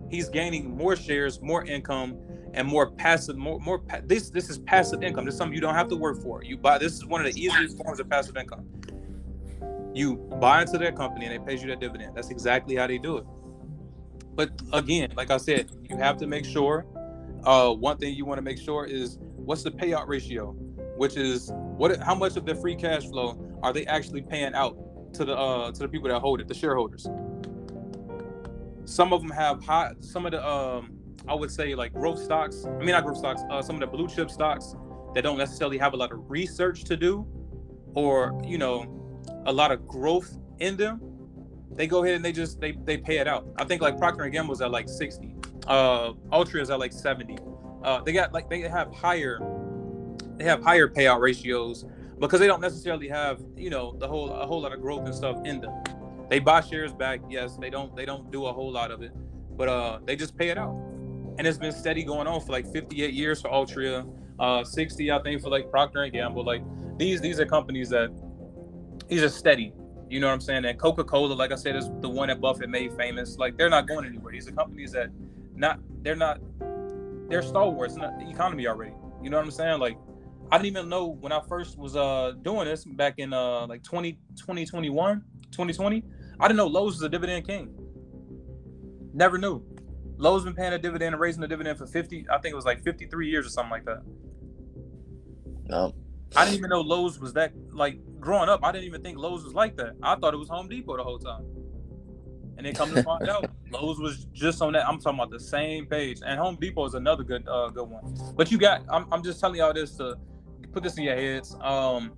he's 0.09 0.29
gaining 0.29 0.75
more 0.75 0.95
shares, 0.95 1.41
more 1.41 1.65
income, 1.65 2.17
and 2.53 2.67
more 2.67 2.91
passive. 2.91 3.37
More, 3.37 3.59
more. 3.59 3.79
Pa- 3.79 4.01
this, 4.03 4.29
this 4.29 4.49
is 4.49 4.59
passive 4.59 5.03
income. 5.03 5.25
This 5.25 5.33
is 5.33 5.37
something 5.37 5.55
you 5.55 5.61
don't 5.61 5.75
have 5.75 5.87
to 5.89 5.95
work 5.95 6.21
for. 6.21 6.43
You 6.43 6.57
buy. 6.57 6.77
This 6.77 6.93
is 6.93 7.05
one 7.05 7.25
of 7.25 7.33
the 7.33 7.39
easiest 7.39 7.77
forms 7.77 7.99
of 7.99 8.09
passive 8.09 8.37
income. 8.37 8.65
You 9.93 10.15
buy 10.39 10.61
into 10.61 10.77
their 10.77 10.91
company 10.91 11.25
and 11.25 11.33
they 11.33 11.45
pay 11.45 11.59
you 11.59 11.67
that 11.67 11.79
dividend. 11.79 12.15
That's 12.15 12.29
exactly 12.29 12.75
how 12.75 12.87
they 12.87 12.97
do 12.97 13.17
it. 13.17 13.25
But 14.35 14.51
again, 14.71 15.13
like 15.15 15.29
I 15.29 15.37
said, 15.37 15.71
you 15.83 15.97
have 15.97 16.17
to 16.17 16.27
make 16.27 16.45
sure. 16.45 16.85
Uh, 17.43 17.73
one 17.73 17.97
thing 17.97 18.15
you 18.15 18.25
want 18.25 18.37
to 18.37 18.41
make 18.41 18.57
sure 18.57 18.85
is 18.85 19.19
what's 19.35 19.63
the 19.63 19.71
payout 19.71 20.07
ratio, 20.07 20.51
which 20.95 21.17
is 21.17 21.51
what 21.53 21.99
how 21.99 22.15
much 22.15 22.37
of 22.37 22.45
their 22.45 22.55
free 22.55 22.75
cash 22.75 23.03
flow 23.03 23.37
are 23.61 23.73
they 23.73 23.85
actually 23.85 24.21
paying 24.21 24.53
out 24.53 24.77
to 25.13 25.25
the 25.25 25.35
uh 25.35 25.71
to 25.71 25.79
the 25.79 25.87
people 25.87 26.09
that 26.09 26.19
hold 26.19 26.39
it, 26.39 26.47
the 26.47 26.53
shareholders. 26.53 27.07
Some 28.85 29.13
of 29.13 29.21
them 29.21 29.31
have 29.31 29.63
high. 29.63 29.91
Some 29.99 30.25
of 30.25 30.31
the 30.31 30.47
um 30.47 30.97
I 31.27 31.33
would 31.33 31.51
say 31.51 31.75
like 31.75 31.93
growth 31.93 32.19
stocks. 32.19 32.65
I 32.65 32.69
mean 32.79 32.89
not 32.89 33.05
growth 33.05 33.17
stocks. 33.17 33.41
Uh, 33.49 33.61
some 33.61 33.75
of 33.75 33.81
the 33.81 33.87
blue 33.87 34.07
chip 34.07 34.29
stocks 34.29 34.75
that 35.15 35.21
don't 35.21 35.37
necessarily 35.37 35.77
have 35.77 35.93
a 35.93 35.97
lot 35.97 36.11
of 36.11 36.29
research 36.29 36.83
to 36.85 36.97
do, 36.97 37.25
or 37.93 38.39
you 38.43 38.57
know, 38.57 39.21
a 39.45 39.53
lot 39.53 39.71
of 39.71 39.87
growth 39.87 40.37
in 40.59 40.75
them. 40.77 41.01
They 41.71 41.87
go 41.87 42.03
ahead 42.03 42.15
and 42.15 42.25
they 42.25 42.31
just 42.31 42.59
they 42.59 42.73
they 42.83 42.97
pay 42.97 43.17
it 43.17 43.27
out. 43.27 43.47
I 43.57 43.63
think 43.63 43.81
like 43.81 43.97
Procter 43.97 44.23
and 44.23 44.31
Gamble's 44.33 44.61
at 44.61 44.71
like 44.71 44.89
sixty. 44.89 45.35
Uh, 45.67 46.13
Altria 46.31 46.61
is 46.61 46.69
at 46.69 46.79
like 46.79 46.93
seventy. 46.93 47.37
Uh, 47.83 48.01
they 48.01 48.13
got 48.13 48.33
like 48.33 48.49
they 48.49 48.61
have 48.61 48.93
higher 48.93 49.39
they 50.37 50.43
have 50.43 50.63
higher 50.63 50.87
payout 50.87 51.19
ratios 51.19 51.85
because 52.19 52.39
they 52.39 52.47
don't 52.47 52.61
necessarily 52.61 53.07
have 53.07 53.41
you 53.55 53.69
know 53.69 53.95
the 53.99 54.07
whole 54.07 54.29
a 54.31 54.45
whole 54.45 54.61
lot 54.61 54.73
of 54.73 54.81
growth 54.81 55.05
and 55.05 55.13
stuff 55.13 55.37
in 55.45 55.61
them. 55.61 55.73
They 56.29 56.39
buy 56.39 56.61
shares 56.61 56.93
back, 56.93 57.21
yes. 57.29 57.57
They 57.57 57.69
don't 57.69 57.95
they 57.95 58.05
don't 58.05 58.31
do 58.31 58.45
a 58.45 58.53
whole 58.53 58.71
lot 58.71 58.91
of 58.91 59.01
it, 59.01 59.11
but 59.57 59.67
uh 59.67 59.99
they 60.05 60.15
just 60.15 60.37
pay 60.37 60.49
it 60.49 60.57
out, 60.57 60.75
and 61.37 61.47
it's 61.47 61.57
been 61.57 61.71
steady 61.71 62.03
going 62.03 62.27
on 62.27 62.41
for 62.41 62.51
like 62.51 62.71
58 62.71 63.13
years 63.13 63.41
for 63.41 63.49
Altria, 63.49 64.07
uh 64.39 64.63
60 64.63 65.11
I 65.11 65.21
think 65.21 65.41
for 65.41 65.49
like 65.49 65.69
Procter 65.69 66.03
and 66.03 66.13
Gamble. 66.13 66.43
Like 66.45 66.63
these 66.97 67.21
these 67.21 67.39
are 67.39 67.45
companies 67.45 67.89
that 67.89 68.09
these 69.07 69.23
are 69.23 69.29
steady. 69.29 69.73
You 70.09 70.19
know 70.19 70.27
what 70.27 70.33
I'm 70.33 70.41
saying? 70.41 70.65
And 70.65 70.77
Coca 70.79 71.03
Cola, 71.03 71.33
like 71.33 71.51
I 71.51 71.55
said, 71.55 71.75
is 71.75 71.89
the 72.01 72.09
one 72.09 72.27
that 72.27 72.39
Buffett 72.39 72.69
made 72.69 72.93
famous. 72.93 73.37
Like 73.37 73.57
they're 73.57 73.69
not 73.69 73.87
going 73.87 74.05
anywhere. 74.05 74.31
These 74.31 74.47
are 74.47 74.51
companies 74.51 74.91
that 74.91 75.09
not 75.55 75.79
they're 76.03 76.15
not 76.15 76.39
they're 77.29 77.41
stalwarts 77.41 77.95
in 77.95 78.01
the 78.01 78.29
economy 78.29 78.67
already. 78.67 78.93
You 79.21 79.29
know 79.29 79.37
what 79.37 79.45
I'm 79.45 79.51
saying? 79.51 79.79
Like 79.79 79.97
I 80.51 80.57
didn't 80.57 80.67
even 80.67 80.89
know 80.89 81.07
when 81.07 81.31
I 81.31 81.41
first 81.47 81.77
was 81.77 81.95
uh 81.95 82.33
doing 82.41 82.65
this 82.65 82.85
back 82.85 83.15
in 83.17 83.33
uh 83.33 83.65
like 83.67 83.83
20, 83.83 84.13
2021, 84.35 85.23
2020. 85.51 86.03
I 86.39 86.47
didn't 86.47 86.57
know 86.57 86.67
Lowe's 86.67 86.95
was 86.95 87.03
a 87.03 87.09
dividend 87.09 87.47
king. 87.47 87.73
Never 89.13 89.37
knew. 89.37 89.63
Lowe's 90.17 90.43
been 90.43 90.53
paying 90.53 90.73
a 90.73 90.79
dividend 90.79 91.13
and 91.13 91.21
raising 91.21 91.41
the 91.41 91.47
dividend 91.47 91.77
for 91.77 91.87
50, 91.87 92.27
I 92.29 92.37
think 92.39 92.53
it 92.53 92.55
was 92.55 92.65
like 92.65 92.83
53 92.83 93.29
years 93.29 93.45
or 93.45 93.49
something 93.49 93.71
like 93.71 93.85
that. 93.85 94.01
No. 95.65 95.93
I 96.35 96.45
didn't 96.45 96.57
even 96.57 96.69
know 96.69 96.81
Lowe's 96.81 97.19
was 97.19 97.33
that 97.33 97.53
like 97.71 97.99
growing 98.19 98.49
up. 98.49 98.61
I 98.63 98.71
didn't 98.71 98.85
even 98.85 99.03
think 99.03 99.17
Lowe's 99.17 99.43
was 99.43 99.53
like 99.53 99.75
that. 99.77 99.93
I 100.01 100.15
thought 100.15 100.33
it 100.33 100.37
was 100.37 100.49
Home 100.49 100.67
Depot 100.67 100.97
the 100.97 101.03
whole 101.03 101.19
time. 101.19 101.45
And 102.57 102.65
then 102.65 102.73
come 102.73 102.93
to 102.93 103.03
find 103.03 103.27
out, 103.29 103.49
Lowe's 103.71 103.99
was 103.99 104.25
just 104.33 104.61
on 104.61 104.73
that. 104.73 104.87
I'm 104.87 104.99
talking 104.99 105.19
about 105.19 105.31
the 105.31 105.39
same 105.39 105.85
page. 105.85 106.19
And 106.25 106.39
Home 106.39 106.57
Depot 106.59 106.85
is 106.85 106.93
another 106.95 107.23
good 107.23 107.47
uh 107.47 107.69
good 107.69 107.87
one. 107.87 108.15
But 108.35 108.51
you 108.51 108.57
got 108.57 108.83
I'm, 108.89 109.05
I'm 109.11 109.23
just 109.23 109.39
telling 109.39 109.57
y'all 109.57 109.73
this 109.73 109.95
to 109.97 110.15
put 110.71 110.83
this 110.83 110.97
in 110.97 111.03
your 111.03 111.15
heads. 111.15 111.55
Um 111.61 112.13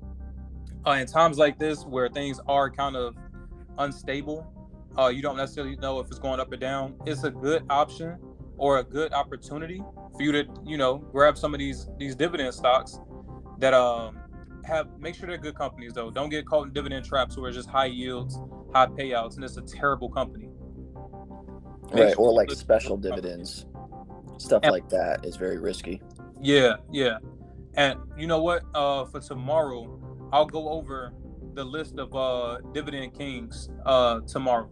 uh, 0.85 0.91
in 0.91 1.07
times 1.07 1.37
like 1.37 1.57
this 1.57 1.83
where 1.83 2.07
things 2.09 2.39
are 2.47 2.69
kind 2.69 2.95
of 2.95 3.15
unstable, 3.79 4.45
uh 4.97 5.07
you 5.07 5.21
don't 5.21 5.37
necessarily 5.37 5.75
know 5.77 5.99
if 5.99 6.07
it's 6.07 6.19
going 6.19 6.39
up 6.39 6.51
or 6.51 6.57
down. 6.57 6.95
It's 7.05 7.23
a 7.23 7.31
good 7.31 7.63
option 7.69 8.17
or 8.57 8.79
a 8.79 8.83
good 8.83 9.11
opportunity 9.13 9.81
for 10.15 10.21
you 10.21 10.31
to, 10.31 10.45
you 10.65 10.77
know, 10.77 10.97
grab 10.97 11.37
some 11.37 11.53
of 11.53 11.59
these 11.59 11.87
these 11.97 12.15
dividend 12.15 12.53
stocks 12.53 12.99
that 13.59 13.73
um 13.73 14.19
have 14.65 14.87
make 14.99 15.13
sure 15.15 15.27
they're 15.27 15.37
good 15.37 15.55
companies 15.55 15.93
though. 15.93 16.09
Don't 16.09 16.29
get 16.29 16.45
caught 16.45 16.67
in 16.67 16.73
dividend 16.73 17.05
traps 17.05 17.37
where 17.37 17.49
it's 17.49 17.57
just 17.57 17.69
high 17.69 17.85
yields, 17.85 18.39
high 18.73 18.87
payouts, 18.87 19.35
and 19.35 19.43
it's 19.43 19.57
a 19.57 19.61
terrible 19.61 20.09
company. 20.09 20.49
Make 21.93 22.03
Right. 22.05 22.13
sure 22.15 22.25
Or 22.25 22.33
like 22.33 22.51
special 22.51 22.97
dividends. 22.97 23.65
Stuff 24.37 24.61
And- 24.63 24.71
like 24.71 24.89
that 24.89 25.25
is 25.25 25.35
very 25.35 25.59
risky. 25.59 26.01
Yeah, 26.41 26.77
yeah. 26.91 27.17
And 27.75 27.99
you 28.17 28.27
know 28.27 28.41
what? 28.41 28.63
Uh 28.73 29.05
for 29.05 29.19
tomorrow, 29.19 29.99
I'll 30.31 30.45
go 30.45 30.69
over 30.69 31.13
the 31.53 31.63
list 31.63 31.99
of 31.99 32.13
uh 32.15 32.57
dividend 32.73 33.13
kings 33.13 33.69
uh 33.85 34.21
tomorrow. 34.21 34.69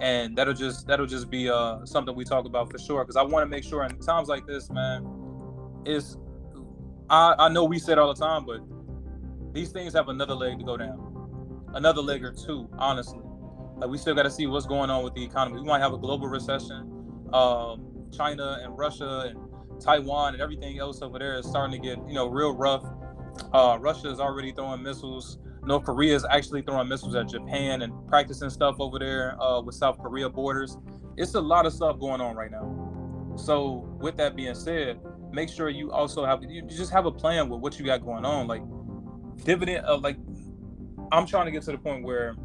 And 0.00 0.36
that'll 0.36 0.54
just 0.54 0.86
that'll 0.86 1.06
just 1.06 1.30
be 1.30 1.48
uh 1.48 1.84
something 1.84 2.14
we 2.14 2.24
talk 2.24 2.44
about 2.44 2.70
for 2.70 2.78
sure. 2.78 3.04
Cause 3.04 3.16
I 3.16 3.22
want 3.22 3.42
to 3.42 3.46
make 3.46 3.64
sure 3.64 3.84
in 3.84 3.98
times 4.00 4.28
like 4.28 4.46
this, 4.46 4.70
man, 4.70 5.06
is 5.84 6.16
I, 7.08 7.34
I 7.38 7.48
know 7.48 7.64
we 7.64 7.78
said 7.78 7.98
all 7.98 8.12
the 8.12 8.20
time, 8.20 8.44
but 8.44 8.60
these 9.54 9.70
things 9.70 9.94
have 9.94 10.08
another 10.08 10.34
leg 10.34 10.58
to 10.58 10.64
go 10.64 10.76
down. 10.76 11.64
Another 11.74 12.02
leg 12.02 12.24
or 12.24 12.32
two, 12.32 12.68
honestly. 12.78 13.20
Like 13.76 13.90
we 13.90 13.98
still 13.98 14.14
got 14.14 14.22
to 14.24 14.30
see 14.30 14.46
what's 14.46 14.66
going 14.66 14.90
on 14.90 15.04
with 15.04 15.14
the 15.14 15.24
economy. 15.24 15.60
We 15.60 15.66
might 15.66 15.80
have 15.80 15.92
a 15.92 15.98
global 15.98 16.28
recession. 16.28 16.92
Um, 17.32 18.08
China 18.16 18.60
and 18.62 18.76
Russia 18.78 19.30
and 19.30 19.80
Taiwan 19.80 20.34
and 20.34 20.42
everything 20.42 20.78
else 20.78 21.02
over 21.02 21.18
there 21.18 21.38
is 21.38 21.46
starting 21.46 21.80
to 21.80 21.86
get 21.86 21.98
you 22.08 22.14
know 22.14 22.26
real 22.26 22.54
rough. 22.54 22.84
Uh, 23.52 23.76
Russia 23.80 24.10
is 24.10 24.20
already 24.20 24.52
throwing 24.52 24.82
missiles. 24.82 25.38
North 25.66 25.84
Korea 25.84 26.14
is 26.14 26.24
actually 26.30 26.62
throwing 26.62 26.88
missiles 26.88 27.16
at 27.16 27.28
Japan 27.28 27.82
and 27.82 27.92
practicing 28.06 28.50
stuff 28.50 28.76
over 28.78 28.98
there 28.98 29.40
uh, 29.42 29.60
with 29.60 29.74
South 29.74 29.98
Korea 29.98 30.28
borders. 30.28 30.78
It's 31.16 31.34
a 31.34 31.40
lot 31.40 31.66
of 31.66 31.72
stuff 31.72 31.98
going 31.98 32.20
on 32.20 32.36
right 32.36 32.50
now. 32.50 33.34
So 33.36 33.88
with 34.00 34.16
that 34.18 34.36
being 34.36 34.54
said, 34.54 35.00
make 35.32 35.48
sure 35.48 35.68
you 35.68 35.90
also 35.90 36.24
have 36.24 36.42
you 36.48 36.62
just 36.62 36.92
have 36.92 37.06
a 37.06 37.10
plan 37.10 37.48
with 37.48 37.60
what 37.60 37.78
you 37.78 37.84
got 37.84 38.04
going 38.04 38.24
on. 38.24 38.46
Like 38.46 38.62
dividend, 39.44 39.84
uh, 39.84 39.98
like 39.98 40.16
I'm 41.10 41.26
trying 41.26 41.46
to 41.46 41.50
get 41.50 41.62
to 41.64 41.72
the 41.72 41.78
point 41.78 42.04
where 42.04 42.36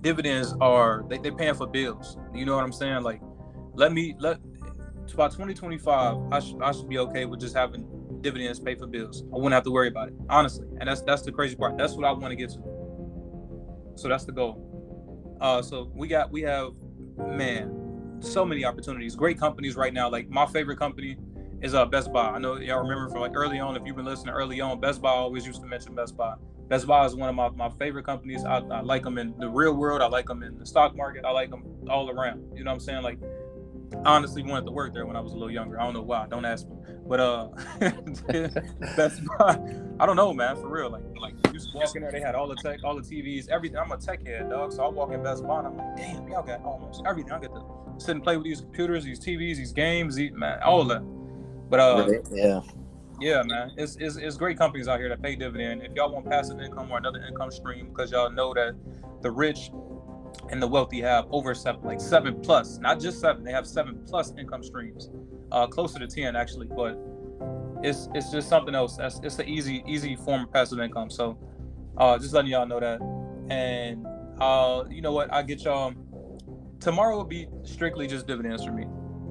dividends 0.00 0.54
are 0.60 1.04
they 1.08 1.18
they 1.18 1.30
paying 1.30 1.54
for 1.54 1.66
bills. 1.66 2.16
You 2.34 2.46
know 2.46 2.56
what 2.56 2.64
I'm 2.64 2.72
saying? 2.72 3.02
Like 3.02 3.20
let 3.74 3.92
me 3.92 4.16
let 4.18 4.38
by 5.14 5.28
2025, 5.28 6.32
I 6.32 6.40
should 6.40 6.62
I 6.62 6.72
should 6.72 6.88
be 6.88 6.98
okay 6.98 7.26
with 7.26 7.40
just 7.40 7.54
having 7.54 7.86
dividends 8.22 8.60
pay 8.60 8.74
for 8.74 8.86
bills. 8.86 9.24
I 9.32 9.36
wouldn't 9.36 9.52
have 9.52 9.64
to 9.64 9.70
worry 9.70 9.88
about 9.88 10.08
it, 10.08 10.14
honestly. 10.28 10.66
And 10.80 10.88
that's 10.88 11.02
that's 11.02 11.22
the 11.22 11.32
crazy 11.32 11.56
part. 11.56 11.76
That's 11.76 11.94
what 11.94 12.04
I 12.04 12.12
want 12.12 12.30
to 12.30 12.36
get 12.36 12.50
to. 12.50 12.62
So 13.96 14.08
that's 14.08 14.24
the 14.24 14.32
goal. 14.32 15.36
Uh, 15.40 15.60
so 15.60 15.90
we 15.94 16.08
got 16.08 16.30
we 16.30 16.42
have 16.42 16.70
man, 17.18 18.18
so 18.20 18.44
many 18.44 18.64
opportunities. 18.64 19.16
Great 19.16 19.38
companies 19.38 19.76
right 19.76 19.92
now. 19.92 20.08
Like 20.08 20.28
my 20.30 20.46
favorite 20.46 20.78
company 20.78 21.16
is 21.60 21.74
uh 21.74 21.84
Best 21.84 22.12
Buy. 22.12 22.30
I 22.30 22.38
know 22.38 22.56
y'all 22.58 22.80
remember 22.80 23.08
from 23.08 23.20
like 23.20 23.32
early 23.34 23.58
on. 23.60 23.76
If 23.76 23.82
you've 23.86 23.96
been 23.96 24.04
listening 24.04 24.34
early 24.34 24.60
on, 24.60 24.80
Best 24.80 25.02
Buy 25.02 25.10
always 25.10 25.46
used 25.46 25.60
to 25.60 25.66
mention 25.66 25.94
Best 25.94 26.16
Buy. 26.16 26.34
Best 26.68 26.86
Buy 26.86 27.04
is 27.04 27.14
one 27.14 27.28
of 27.28 27.34
my, 27.34 27.50
my 27.50 27.68
favorite 27.78 28.06
companies. 28.06 28.44
I, 28.44 28.58
I 28.58 28.80
like 28.80 29.02
them 29.02 29.18
in 29.18 29.34
the 29.38 29.48
real 29.48 29.74
world. 29.74 30.00
I 30.00 30.06
like 30.06 30.26
them 30.26 30.42
in 30.42 30.58
the 30.58 30.64
stock 30.64 30.96
market. 30.96 31.24
I 31.24 31.30
like 31.30 31.50
them 31.50 31.64
all 31.88 32.08
around. 32.10 32.44
You 32.56 32.64
know 32.64 32.70
what 32.70 32.76
I'm 32.76 32.80
saying? 32.80 33.02
Like 33.02 33.18
I 34.04 34.16
honestly 34.16 34.42
wanted 34.42 34.66
to 34.66 34.72
work 34.72 34.92
there 34.94 35.06
when 35.06 35.16
I 35.16 35.20
was 35.20 35.32
a 35.32 35.36
little 35.36 35.50
younger. 35.50 35.80
I 35.80 35.84
don't 35.84 35.94
know 35.94 36.02
why. 36.02 36.26
Don't 36.28 36.44
ask 36.44 36.66
me. 36.68 36.76
But 37.06 37.20
uh, 37.20 37.48
Best 38.96 39.20
Buy. 39.38 39.58
I 40.00 40.06
don't 40.06 40.16
know, 40.16 40.32
man. 40.32 40.56
For 40.56 40.68
real, 40.68 40.90
like 40.90 41.02
like 41.20 41.34
you 41.46 41.52
just 41.52 41.74
walk 41.74 41.94
in 41.94 42.02
there. 42.02 42.10
They 42.10 42.20
had 42.20 42.34
all 42.34 42.48
the 42.48 42.56
tech, 42.56 42.80
all 42.84 42.96
the 42.96 43.02
TVs, 43.02 43.48
everything. 43.48 43.78
I'm 43.78 43.92
a 43.92 43.96
tech 43.96 44.26
head, 44.26 44.50
dog. 44.50 44.72
So 44.72 44.84
I 44.84 44.88
walk 44.88 45.12
in 45.12 45.22
Best 45.22 45.46
Buy 45.46 45.58
and 45.58 45.68
I'm 45.68 45.76
like, 45.76 45.96
damn, 45.96 46.28
y'all 46.28 46.42
got 46.42 46.64
almost 46.64 47.02
everything. 47.06 47.32
I 47.32 47.40
get 47.40 47.52
to 47.54 47.62
sit 47.98 48.10
and 48.16 48.22
play 48.22 48.36
with 48.36 48.44
these 48.44 48.60
computers, 48.60 49.04
these 49.04 49.20
TVs, 49.20 49.56
these 49.56 49.72
games, 49.72 50.16
these, 50.16 50.32
man, 50.32 50.58
all 50.62 50.84
that. 50.84 51.02
But 51.70 51.80
uh, 51.80 52.08
Yeah. 52.32 52.60
yeah, 53.20 53.42
man, 53.44 53.72
it's, 53.76 53.96
it's 53.96 54.16
it's 54.16 54.36
great 54.36 54.58
companies 54.58 54.88
out 54.88 54.98
here 54.98 55.08
that 55.08 55.22
pay 55.22 55.36
dividend. 55.36 55.82
If 55.82 55.92
y'all 55.94 56.12
want 56.12 56.28
passive 56.28 56.60
income 56.60 56.90
or 56.90 56.98
another 56.98 57.22
income 57.28 57.50
stream, 57.50 57.88
because 57.88 58.10
y'all 58.10 58.30
know 58.30 58.52
that 58.54 58.74
the 59.22 59.30
rich 59.30 59.70
and 60.50 60.62
the 60.62 60.66
wealthy 60.68 61.00
have 61.00 61.26
over 61.30 61.54
seven, 61.54 61.82
like 61.82 62.00
seven 62.00 62.40
plus, 62.40 62.78
not 62.78 63.00
just 63.00 63.20
seven. 63.20 63.44
They 63.44 63.52
have 63.52 63.66
seven 63.66 64.00
plus 64.06 64.32
income 64.38 64.62
streams, 64.62 65.10
uh, 65.52 65.66
closer 65.66 65.98
to 65.98 66.06
ten 66.06 66.36
actually. 66.36 66.66
But 66.66 66.98
it's 67.82 68.08
it's 68.14 68.30
just 68.30 68.48
something 68.48 68.74
else. 68.74 68.96
That's 68.96 69.20
it's 69.22 69.38
an 69.38 69.48
easy 69.48 69.82
easy 69.86 70.16
form 70.16 70.44
of 70.44 70.52
passive 70.52 70.80
income. 70.80 71.10
So, 71.10 71.38
uh, 71.96 72.18
just 72.18 72.32
letting 72.34 72.50
y'all 72.50 72.66
know 72.66 72.80
that. 72.80 73.00
and 73.50 74.06
uh, 74.40 74.84
you 74.90 75.02
know 75.02 75.12
what? 75.12 75.32
I 75.32 75.42
get 75.42 75.64
y'all. 75.64 75.94
Tomorrow 76.80 77.16
will 77.16 77.24
be 77.24 77.48
strictly 77.64 78.06
just 78.06 78.26
dividends 78.26 78.64
for 78.64 78.72
me. 78.72 78.86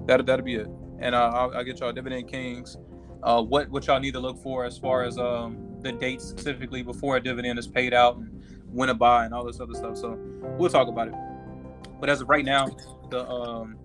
That 0.08 0.26
that'll 0.26 0.46
be 0.46 0.56
it, 0.56 0.68
and 1.00 1.16
uh, 1.16 1.32
I'll, 1.34 1.56
I'll 1.58 1.64
get 1.64 1.80
y'all 1.80 1.92
dividend 1.92 2.30
kings. 2.30 2.78
Uh, 3.24 3.42
what 3.42 3.70
what 3.70 3.88
y'all 3.88 4.00
need 4.00 4.14
to 4.14 4.20
look 4.20 4.38
for 4.42 4.66
as 4.66 4.78
far 4.78 5.04
as 5.04 5.18
um 5.18 5.78
the 5.82 5.92
date 5.92 6.22
specifically 6.22 6.84
before 6.84 7.18
a 7.18 7.22
dividend 7.22 7.60
is 7.60 7.68
paid 7.68 7.94
out 7.94 8.18
and 8.18 8.41
to 8.80 8.94
buy 8.94 9.26
and 9.26 9.34
all 9.34 9.46
this 9.46 9.60
other 9.60 9.74
stuff. 9.74 9.98
So 9.98 10.18
we'll 10.58 10.70
talk 10.70 10.88
about 10.88 11.08
it. 11.08 11.14
But 12.00 12.10
as 12.10 12.22
of 12.22 12.30
right 12.30 12.46
now, 12.46 12.70
the 13.10 13.28
um 13.30 13.78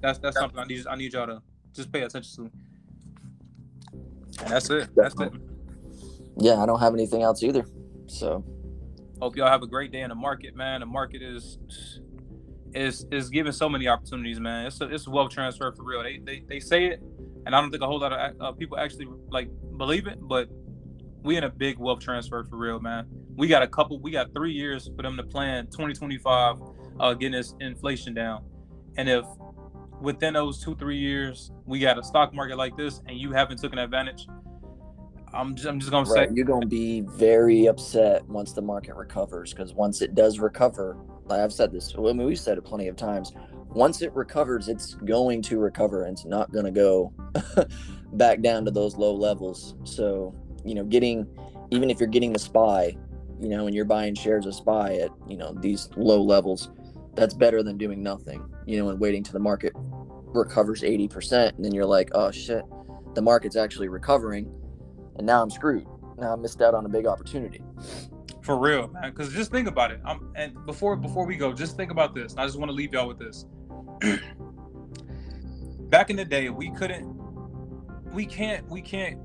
that's 0.00 0.18
that's 0.18 0.38
something 0.38 0.58
I 0.58 0.64
need 0.64 0.86
I 0.86 0.96
need 0.96 1.12
y'all 1.12 1.26
to 1.26 1.42
just 1.72 1.92
pay 1.92 2.02
attention 2.02 2.34
to. 2.36 2.50
And 4.42 4.50
that's 4.50 4.70
it. 4.70 4.88
That's 4.94 5.18
it. 5.20 5.32
Yeah, 6.38 6.62
I 6.62 6.66
don't 6.66 6.80
have 6.80 6.94
anything 6.94 7.22
else 7.22 7.42
either. 7.42 7.64
So 8.06 8.44
hope 9.20 9.36
y'all 9.36 9.48
have 9.48 9.62
a 9.62 9.66
great 9.66 9.92
day 9.92 10.00
in 10.00 10.08
the 10.08 10.14
market, 10.14 10.56
man. 10.56 10.80
The 10.80 10.86
market 10.86 11.22
is 11.22 11.58
is 12.74 13.06
is 13.10 13.28
giving 13.30 13.52
so 13.52 13.68
many 13.68 13.86
opportunities, 13.88 14.40
man. 14.40 14.66
It's 14.66 14.80
a, 14.80 14.92
it's 14.92 15.06
a 15.06 15.10
wealth 15.10 15.30
transfer 15.30 15.72
for 15.72 15.84
real. 15.84 16.02
They, 16.02 16.18
they 16.18 16.42
they 16.48 16.60
say 16.60 16.86
it, 16.86 17.02
and 17.46 17.54
I 17.54 17.60
don't 17.60 17.70
think 17.70 17.82
a 17.82 17.86
whole 17.86 18.00
lot 18.00 18.12
of 18.12 18.40
uh, 18.40 18.52
people 18.52 18.78
actually 18.78 19.08
like 19.30 19.50
believe 19.76 20.06
it, 20.06 20.18
but 20.20 20.48
we 21.22 21.36
in 21.36 21.44
a 21.44 21.50
big 21.50 21.78
wealth 21.78 22.00
transfer 22.00 22.42
for 22.44 22.56
real, 22.56 22.80
man. 22.80 23.06
We 23.34 23.48
got 23.48 23.62
a 23.62 23.66
couple, 23.66 23.98
we 24.00 24.10
got 24.10 24.32
three 24.34 24.52
years 24.52 24.90
for 24.94 25.02
them 25.02 25.16
to 25.16 25.22
plan 25.22 25.66
2025, 25.66 26.56
uh, 27.00 27.14
getting 27.14 27.32
this 27.32 27.54
inflation 27.60 28.14
down. 28.14 28.44
And 28.96 29.08
if 29.08 29.24
within 30.00 30.34
those 30.34 30.62
two, 30.62 30.76
three 30.76 30.98
years, 30.98 31.50
we 31.64 31.78
got 31.78 31.98
a 31.98 32.04
stock 32.04 32.34
market 32.34 32.56
like 32.56 32.76
this 32.76 33.00
and 33.06 33.18
you 33.18 33.32
haven't 33.32 33.58
taken 33.58 33.78
advantage, 33.78 34.26
I'm 35.34 35.54
just, 35.54 35.66
I'm 35.66 35.80
just 35.80 35.90
gonna 35.90 36.08
right. 36.10 36.28
say 36.28 36.34
you're 36.34 36.44
gonna 36.44 36.66
be 36.66 37.00
very 37.00 37.66
upset 37.66 38.26
once 38.26 38.52
the 38.52 38.60
market 38.60 38.94
recovers 38.96 39.54
because 39.54 39.72
once 39.72 40.02
it 40.02 40.14
does 40.14 40.38
recover, 40.38 40.96
like 41.24 41.40
I've 41.40 41.52
said 41.52 41.72
this, 41.72 41.94
I 41.96 42.00
mean 42.00 42.26
we've 42.26 42.38
said 42.38 42.58
it 42.58 42.62
plenty 42.62 42.88
of 42.88 42.96
times. 42.96 43.32
Once 43.70 44.02
it 44.02 44.12
recovers, 44.12 44.68
it's 44.68 44.94
going 44.94 45.40
to 45.42 45.58
recover 45.58 46.04
and 46.04 46.12
it's 46.18 46.26
not 46.26 46.52
gonna 46.52 46.70
go 46.70 47.14
back 48.12 48.42
down 48.42 48.66
to 48.66 48.70
those 48.70 48.96
low 48.96 49.14
levels. 49.14 49.74
So 49.84 50.34
you 50.64 50.74
know, 50.74 50.84
getting 50.84 51.26
even 51.70 51.88
if 51.88 51.98
you're 51.98 52.08
getting 52.08 52.34
the 52.34 52.38
spy, 52.38 52.94
you 53.42 53.48
know, 53.48 53.66
and 53.66 53.74
you're 53.74 53.84
buying 53.84 54.14
shares 54.14 54.46
of 54.46 54.54
spy 54.54 54.94
at 54.94 55.10
you 55.28 55.36
know 55.36 55.52
these 55.60 55.88
low 55.96 56.22
levels, 56.22 56.70
that's 57.14 57.34
better 57.34 57.62
than 57.62 57.76
doing 57.76 58.02
nothing. 58.02 58.42
You 58.66 58.78
know, 58.78 58.88
and 58.90 59.00
waiting 59.00 59.22
till 59.22 59.32
the 59.32 59.40
market 59.40 59.72
recovers 59.74 60.82
80%, 60.82 61.56
and 61.56 61.64
then 61.64 61.74
you're 61.74 61.84
like, 61.84 62.10
oh 62.14 62.30
shit, 62.30 62.62
the 63.14 63.22
market's 63.22 63.56
actually 63.56 63.88
recovering, 63.88 64.50
and 65.16 65.26
now 65.26 65.42
I'm 65.42 65.50
screwed. 65.50 65.86
Now 66.18 66.32
I 66.32 66.36
missed 66.36 66.62
out 66.62 66.74
on 66.74 66.86
a 66.86 66.88
big 66.88 67.06
opportunity. 67.06 67.60
For 68.42 68.56
real, 68.58 68.88
man. 68.88 69.10
Because 69.10 69.32
just 69.32 69.50
think 69.50 69.68
about 69.68 69.90
it. 69.90 70.00
I'm, 70.04 70.32
and 70.36 70.54
before 70.66 70.96
before 70.96 71.26
we 71.26 71.36
go, 71.36 71.52
just 71.52 71.76
think 71.76 71.90
about 71.90 72.14
this. 72.14 72.34
I 72.38 72.46
just 72.46 72.58
want 72.58 72.70
to 72.70 72.74
leave 72.74 72.92
y'all 72.92 73.08
with 73.08 73.18
this. 73.18 73.44
Back 75.90 76.10
in 76.10 76.16
the 76.16 76.24
day, 76.24 76.48
we 76.48 76.70
couldn't, 76.70 77.04
we 78.12 78.24
can't, 78.24 78.66
we 78.70 78.80
can't 78.80 79.18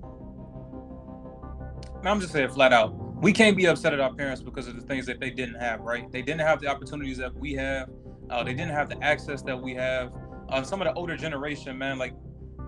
I'm 2.06 2.22
just 2.22 2.34
saying 2.34 2.50
flat 2.50 2.74
out, 2.74 2.94
we 3.22 3.34
can't 3.34 3.58
be 3.58 3.66
upset 3.66 3.94
at 3.94 4.00
our 4.00 4.14
parents 4.14 4.42
because 4.42 4.68
of 4.68 4.76
the 4.76 4.82
things 4.82 5.06
that 5.08 5.20
they 5.20 5.32
didn't 5.32 5.56
have, 5.56 5.82
right? 5.82 6.12
They 6.12 6.22
didn't 6.22 6.42
have 6.42 6.62
the 6.62 6.68
opportunities 6.68 7.18
that 7.18 7.34
we 7.34 7.54
have. 7.54 7.90
Uh, 8.30 8.44
they 8.44 8.54
didn't 8.54 8.74
have 8.74 8.90
the 8.90 9.04
access 9.04 9.42
that 9.44 9.60
we 9.60 9.74
have. 9.74 10.12
Uh, 10.50 10.62
some 10.62 10.82
of 10.82 10.88
the 10.88 10.94
older 10.94 11.18
generation, 11.18 11.78
man, 11.78 11.98
like 11.98 12.14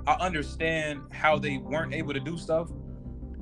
I 0.07 0.13
understand 0.13 1.01
how 1.12 1.38
they 1.38 1.57
weren't 1.57 1.93
able 1.93 2.13
to 2.13 2.19
do 2.19 2.35
stuff 2.38 2.69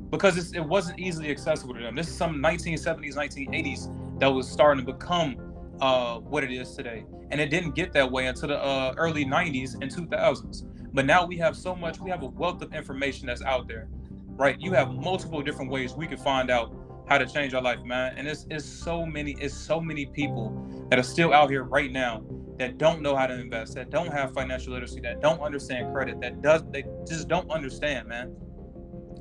because 0.10 0.54
it 0.54 0.60
wasn't 0.63 1.00
easily 1.00 1.32
accessible 1.32 1.74
to 1.76 1.80
them. 1.80 1.96
This 1.96 2.10
is 2.10 2.17
some 2.17 2.38
1970s, 2.38 3.15
1980s 3.15 4.20
that 4.20 4.28
was 4.28 4.50
starting 4.50 4.86
to 4.86 4.93
become 4.93 5.38
uh, 5.80 6.17
what 6.20 6.43
it 6.43 6.52
is 6.52 6.76
today, 6.76 7.06
and 7.32 7.39
it 7.39 7.50
didn't 7.50 7.74
get 7.74 7.93
that 7.93 8.12
way 8.12 8.28
until 8.28 8.50
the 8.50 8.58
uh, 8.58 8.93
early 8.98 9.26
90s 9.26 9.76
and 9.82 9.93
2000s. 9.93 10.63
But 10.93 11.06
now 11.06 11.26
we 11.26 11.38
have 11.38 11.56
so 11.56 11.76
much, 11.76 12.00
we 12.00 12.10
have 12.10 12.24
a 12.24 12.28
wealth 12.28 12.62
of 12.62 12.74
information 12.74 13.28
that's 13.28 13.43
out 13.43 13.67
there 13.67 13.88
right? 14.38 14.60
You 14.60 14.72
have 14.74 14.93
multiple 14.93 15.41
different 15.41 15.72
ways 15.72 15.93
we 15.93 16.08
can 16.08 16.17
find 16.17 16.50
out 16.50 16.72
how 17.08 17.17
to 17.17 17.26
change 17.26 17.54
our 17.54 17.62
life, 17.62 17.80
man. 17.84 18.13
And 18.17 18.28
it's 18.28 18.46
it's 18.50 18.65
so 18.65 19.06
many, 19.06 19.36
it's 19.39 19.56
so 19.56 19.80
many 19.80 20.06
people 20.06 20.65
that 20.89 21.00
are 21.00 21.04
still 21.04 21.34
out 21.34 21.50
here 21.50 21.63
right 21.63 21.91
now 21.91 22.24
that 22.58 22.78
don't 22.78 23.02
know 23.02 23.15
how 23.15 23.28
to 23.28 23.39
invest, 23.39 23.76
that 23.76 23.89
don't 23.89 24.12
have 24.12 24.34
financial 24.34 24.74
literacy, 24.74 25.00
that 25.02 25.22
don't 25.22 25.39
understand 25.41 25.93
credit, 25.93 26.20
that 26.22 26.41
does 26.41 26.63
they 26.72 26.84
just 27.08 27.28
don't 27.28 27.50
understand, 27.52 28.08
man. 28.08 28.36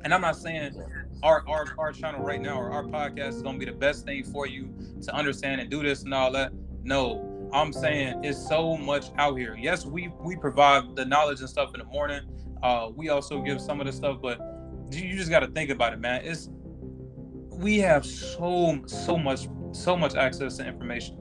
And 0.03 0.13
I'm 0.13 0.21
not 0.21 0.35
saying 0.35 0.81
our 1.23 1.47
our, 1.47 1.65
our 1.77 1.91
channel 1.91 2.21
right 2.21 2.41
now 2.41 2.59
or 2.59 2.71
our 2.71 2.83
podcast 2.83 3.29
is 3.29 3.41
gonna 3.41 3.57
be 3.57 3.65
the 3.65 3.71
best 3.71 4.05
thing 4.05 4.23
for 4.23 4.47
you 4.47 4.73
to 5.03 5.15
understand 5.15 5.61
and 5.61 5.69
do 5.69 5.81
this 5.81 6.03
and 6.03 6.13
all 6.13 6.31
that. 6.31 6.51
No. 6.83 7.33
I'm 7.53 7.71
saying 7.71 8.25
it's 8.25 8.45
so 8.45 8.75
much 8.75 9.05
out 9.17 9.37
here. 9.37 9.55
Yes, 9.57 9.85
we 9.85 10.11
we 10.19 10.35
provide 10.35 10.97
the 10.97 11.05
knowledge 11.05 11.39
and 11.39 11.49
stuff 11.49 11.73
in 11.73 11.79
the 11.79 11.85
morning. 11.85 12.21
Uh, 12.61 12.89
we 12.93 13.07
also 13.07 13.41
give 13.41 13.61
some 13.61 13.79
of 13.79 13.87
the 13.87 13.93
stuff, 13.93 14.17
but 14.21 14.39
you 14.91 15.15
just 15.15 15.29
got 15.29 15.39
to 15.39 15.47
think 15.47 15.69
about 15.69 15.93
it, 15.93 15.99
man. 15.99 16.25
It's 16.25 16.49
we 17.57 17.79
have 17.79 18.05
so 18.05 18.79
so 18.85 19.17
much 19.17 19.47
so 19.71 19.97
much 19.97 20.15
access 20.15 20.57
to 20.57 20.67
information. 20.67 21.17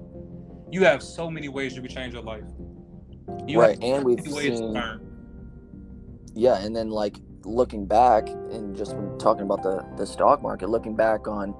You 0.70 0.84
have 0.84 1.02
so 1.02 1.30
many 1.30 1.48
ways 1.48 1.74
you 1.74 1.82
can 1.82 1.90
change 1.90 2.14
your 2.14 2.22
life. 2.22 2.44
You 3.46 3.60
right, 3.60 3.82
and 3.82 4.04
we've 4.04 4.20
seen, 4.20 4.80
Yeah, 6.34 6.58
and 6.58 6.74
then 6.76 6.90
like 6.90 7.16
looking 7.44 7.86
back 7.86 8.28
and 8.28 8.76
just 8.76 8.94
talking 9.18 9.42
about 9.42 9.62
the 9.62 9.86
the 9.96 10.06
stock 10.06 10.42
market, 10.42 10.68
looking 10.68 10.94
back 10.94 11.26
on 11.26 11.54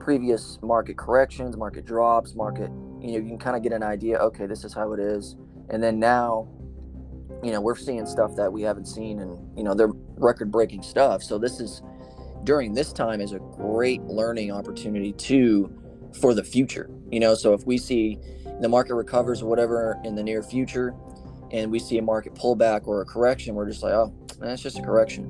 previous 0.00 0.58
market 0.62 0.96
corrections, 0.96 1.56
market 1.56 1.84
drops, 1.84 2.34
market, 2.34 2.70
you 3.00 3.12
know, 3.12 3.18
you 3.18 3.28
can 3.28 3.38
kind 3.38 3.56
of 3.56 3.62
get 3.62 3.72
an 3.72 3.82
idea. 3.82 4.16
Okay, 4.18 4.46
this 4.46 4.64
is 4.64 4.72
how 4.72 4.92
it 4.92 5.00
is, 5.00 5.36
and 5.68 5.82
then 5.82 5.98
now 5.98 6.48
you 7.42 7.50
know 7.50 7.60
we're 7.60 7.76
seeing 7.76 8.06
stuff 8.06 8.34
that 8.36 8.52
we 8.52 8.62
haven't 8.62 8.86
seen 8.86 9.18
and 9.18 9.36
you 9.56 9.64
know 9.64 9.74
they're 9.74 9.90
record 10.16 10.50
breaking 10.50 10.82
stuff 10.82 11.22
so 11.22 11.38
this 11.38 11.58
is 11.60 11.82
during 12.44 12.74
this 12.74 12.92
time 12.92 13.20
is 13.20 13.32
a 13.32 13.38
great 13.38 14.02
learning 14.02 14.50
opportunity 14.50 15.12
too 15.12 15.72
for 16.20 16.34
the 16.34 16.44
future 16.44 16.90
you 17.12 17.20
know? 17.20 17.34
So 17.34 17.52
if 17.52 17.64
we 17.64 17.78
see 17.78 18.18
the 18.60 18.68
market 18.68 18.94
recovers 18.94 19.42
or 19.42 19.46
whatever 19.46 20.00
in 20.02 20.16
the 20.16 20.22
near 20.22 20.42
future 20.42 20.94
and 21.52 21.70
we 21.70 21.78
see 21.78 21.98
a 21.98 22.02
market 22.02 22.34
pullback 22.34 22.86
or 22.88 23.02
a 23.02 23.04
correction 23.04 23.54
we're 23.54 23.68
just 23.68 23.82
like 23.82 23.92
oh 23.92 24.12
that's 24.40 24.62
just 24.62 24.78
a 24.78 24.82
correction. 24.82 25.26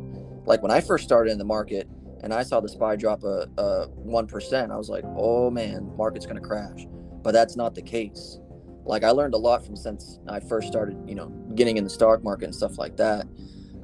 Like 0.47 0.63
when 0.63 0.71
i 0.71 0.81
first 0.81 1.05
started 1.05 1.31
in 1.31 1.39
the 1.39 1.45
market 1.45 1.89
and 2.23 2.33
i 2.33 2.43
saw 2.43 2.61
the 2.61 2.69
spy 2.69 2.97
drop 2.97 3.25
a, 3.25 3.49
a 3.59 3.89
1% 3.89 4.71
i 4.71 4.77
was 4.77 4.89
like 4.89 5.05
oh 5.17 5.51
man 5.51 5.93
market's 5.97 6.25
going 6.25 6.41
to 6.41 6.47
crash. 6.47 6.87
But 7.23 7.33
that's 7.33 7.57
not 7.57 7.75
the 7.75 7.83
case. 7.83 8.39
Like 8.85 9.05
I 9.05 9.11
learned 9.11 9.35
a 9.35 9.39
lot 9.39 9.65
from 9.65 9.77
since 9.77 10.19
I 10.29 10.41
first 10.41 10.67
started, 10.67 10.97
you 11.07 11.15
know, 11.15 11.29
getting 11.55 11.77
in 11.77 11.85
the 11.85 11.91
stock 11.91 12.25
market 12.25 12.47
and 12.47 12.55
stuff 12.55 12.79
like 12.79 12.97
that, 12.97 13.29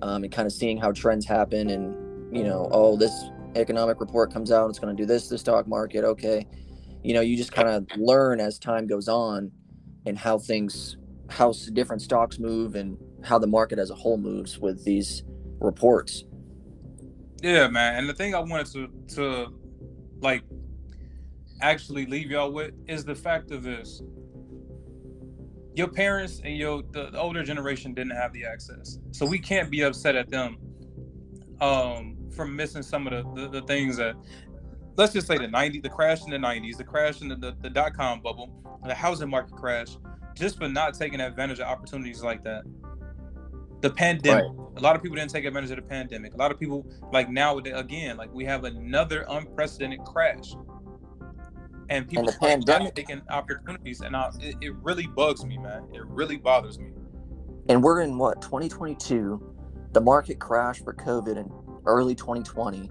um, 0.03 0.25
and 0.25 0.33
kind 0.33 0.45
of 0.45 0.53
seeing 0.53 0.77
how 0.77 0.91
trends 0.91 1.25
happen 1.25 1.71
and 1.71 1.95
you 2.31 2.45
know, 2.45 2.69
oh, 2.71 2.97
this 2.97 3.31
economic 3.57 4.01
report 4.01 4.33
comes 4.33 4.53
out, 4.53 4.69
it's 4.69 4.79
going 4.79 4.95
to 4.95 5.03
do 5.03 5.07
this, 5.07 5.29
the 5.29 5.39
stock 5.39 5.67
market, 5.67 6.05
okay, 6.05 6.47
you 7.03 7.15
know, 7.15 7.21
you 7.21 7.37
just 7.37 7.53
kind 7.53 7.69
of 7.69 7.87
learn 7.97 8.41
as 8.41 8.59
time 8.59 8.87
goes 8.87 9.09
on 9.09 9.51
and 10.07 10.19
how 10.19 10.39
things, 10.39 10.97
how 11.29 11.53
different 11.73 12.03
stocks 12.03 12.39
move 12.39 12.75
and 12.75 12.99
how 13.23 13.39
the 13.39 13.47
market 13.47 13.79
as 13.79 13.91
a 13.91 13.95
whole 13.95 14.19
moves 14.19 14.59
with 14.59 14.85
these 14.85 15.23
reports. 15.61 16.25
Yeah, 17.43 17.69
man, 17.69 17.97
and 17.97 18.09
the 18.09 18.15
thing 18.15 18.35
I 18.35 18.41
wanted 18.41 18.67
to 18.73 19.15
to 19.15 19.55
like 20.21 20.43
actually 21.61 22.07
leave 22.07 22.31
y'all 22.31 22.53
with 22.53 22.73
is 22.89 23.05
the 23.05 23.15
fact 23.15 23.51
of 23.53 23.63
this. 23.63 24.03
Your 25.75 25.89
parents 25.89 26.41
and 26.45 26.57
your 26.57 26.83
the, 26.91 27.11
the, 27.11 27.21
older 27.21 27.45
generation 27.45 27.95
didn't 27.95 28.17
have 28.17 28.33
the 28.33 28.45
access, 28.45 28.99
so 29.13 29.25
we 29.25 29.39
can't 29.39 29.71
be 29.71 29.83
upset 29.83 30.17
at 30.17 30.29
them. 30.29 30.59
Um, 31.61 32.18
for 32.39 32.47
missing 32.47 32.83
some 32.83 33.09
of 33.09 33.35
the, 33.35 33.43
the, 33.43 33.61
the 33.61 33.67
things 33.67 33.97
that. 33.97 34.15
Let's 34.97 35.13
just 35.13 35.29
say 35.29 35.39
the 35.39 35.47
90 35.47 35.81
the 35.81 35.89
crash 35.89 36.25
in 36.25 36.31
the 36.31 36.39
90s, 36.39 36.77
the 36.77 36.85
crash 36.85 37.21
in 37.21 37.29
the, 37.29 37.37
the, 37.37 37.57
the 37.61 37.71
dot 37.71 37.95
com 37.95 38.21
bubble, 38.21 38.51
the 38.85 38.95
housing 38.95 39.29
market 39.29 39.55
crash, 39.55 39.97
just 40.35 40.59
for 40.59 40.69
not 40.69 40.95
taking 40.95 41.21
advantage 41.21 41.61
of 41.61 41.67
opportunities 41.67 42.23
like 42.23 42.43
that. 42.45 42.65
The 43.81 43.91
pandemic. 43.91 44.45
Right. 44.45 44.79
A 44.79 44.81
lot 44.81 44.97
of 44.97 45.03
people 45.03 45.17
didn't 45.17 45.31
take 45.31 45.45
advantage 45.45 45.71
of 45.71 45.77
the 45.77 45.83
pandemic. 45.83 46.35
A 46.35 46.37
lot 46.37 46.51
of 46.51 46.59
people, 46.59 46.85
like 47.13 47.31
now, 47.31 47.59
again, 47.59 48.17
like 48.17 48.33
we 48.33 48.45
have 48.45 48.65
another 48.65 49.25
unprecedented 49.29 50.01
crash 50.01 50.55
and 51.91 52.09
people 52.09 52.29
and 52.29 52.39
pandemic 52.41 52.95
taking 52.95 53.23
opportunities, 53.31 54.01
and 54.01 54.17
I, 54.17 54.31
it, 54.41 54.57
it 54.61 54.75
really 54.77 55.07
bugs 55.07 55.45
me, 55.45 55.59
man. 55.59 55.85
It 55.93 56.05
really 56.07 56.37
bothers 56.39 56.79
me. 56.79 56.91
And 57.69 57.83
we're 57.83 58.01
in 58.01 58.19
what 58.19 58.43
2022. 58.43 59.55
The 59.93 60.01
market 60.01 60.39
crashed 60.39 60.85
for 60.85 60.93
COVID 60.93 61.37
in 61.37 61.51
early 61.89 62.15
2020, 62.15 62.91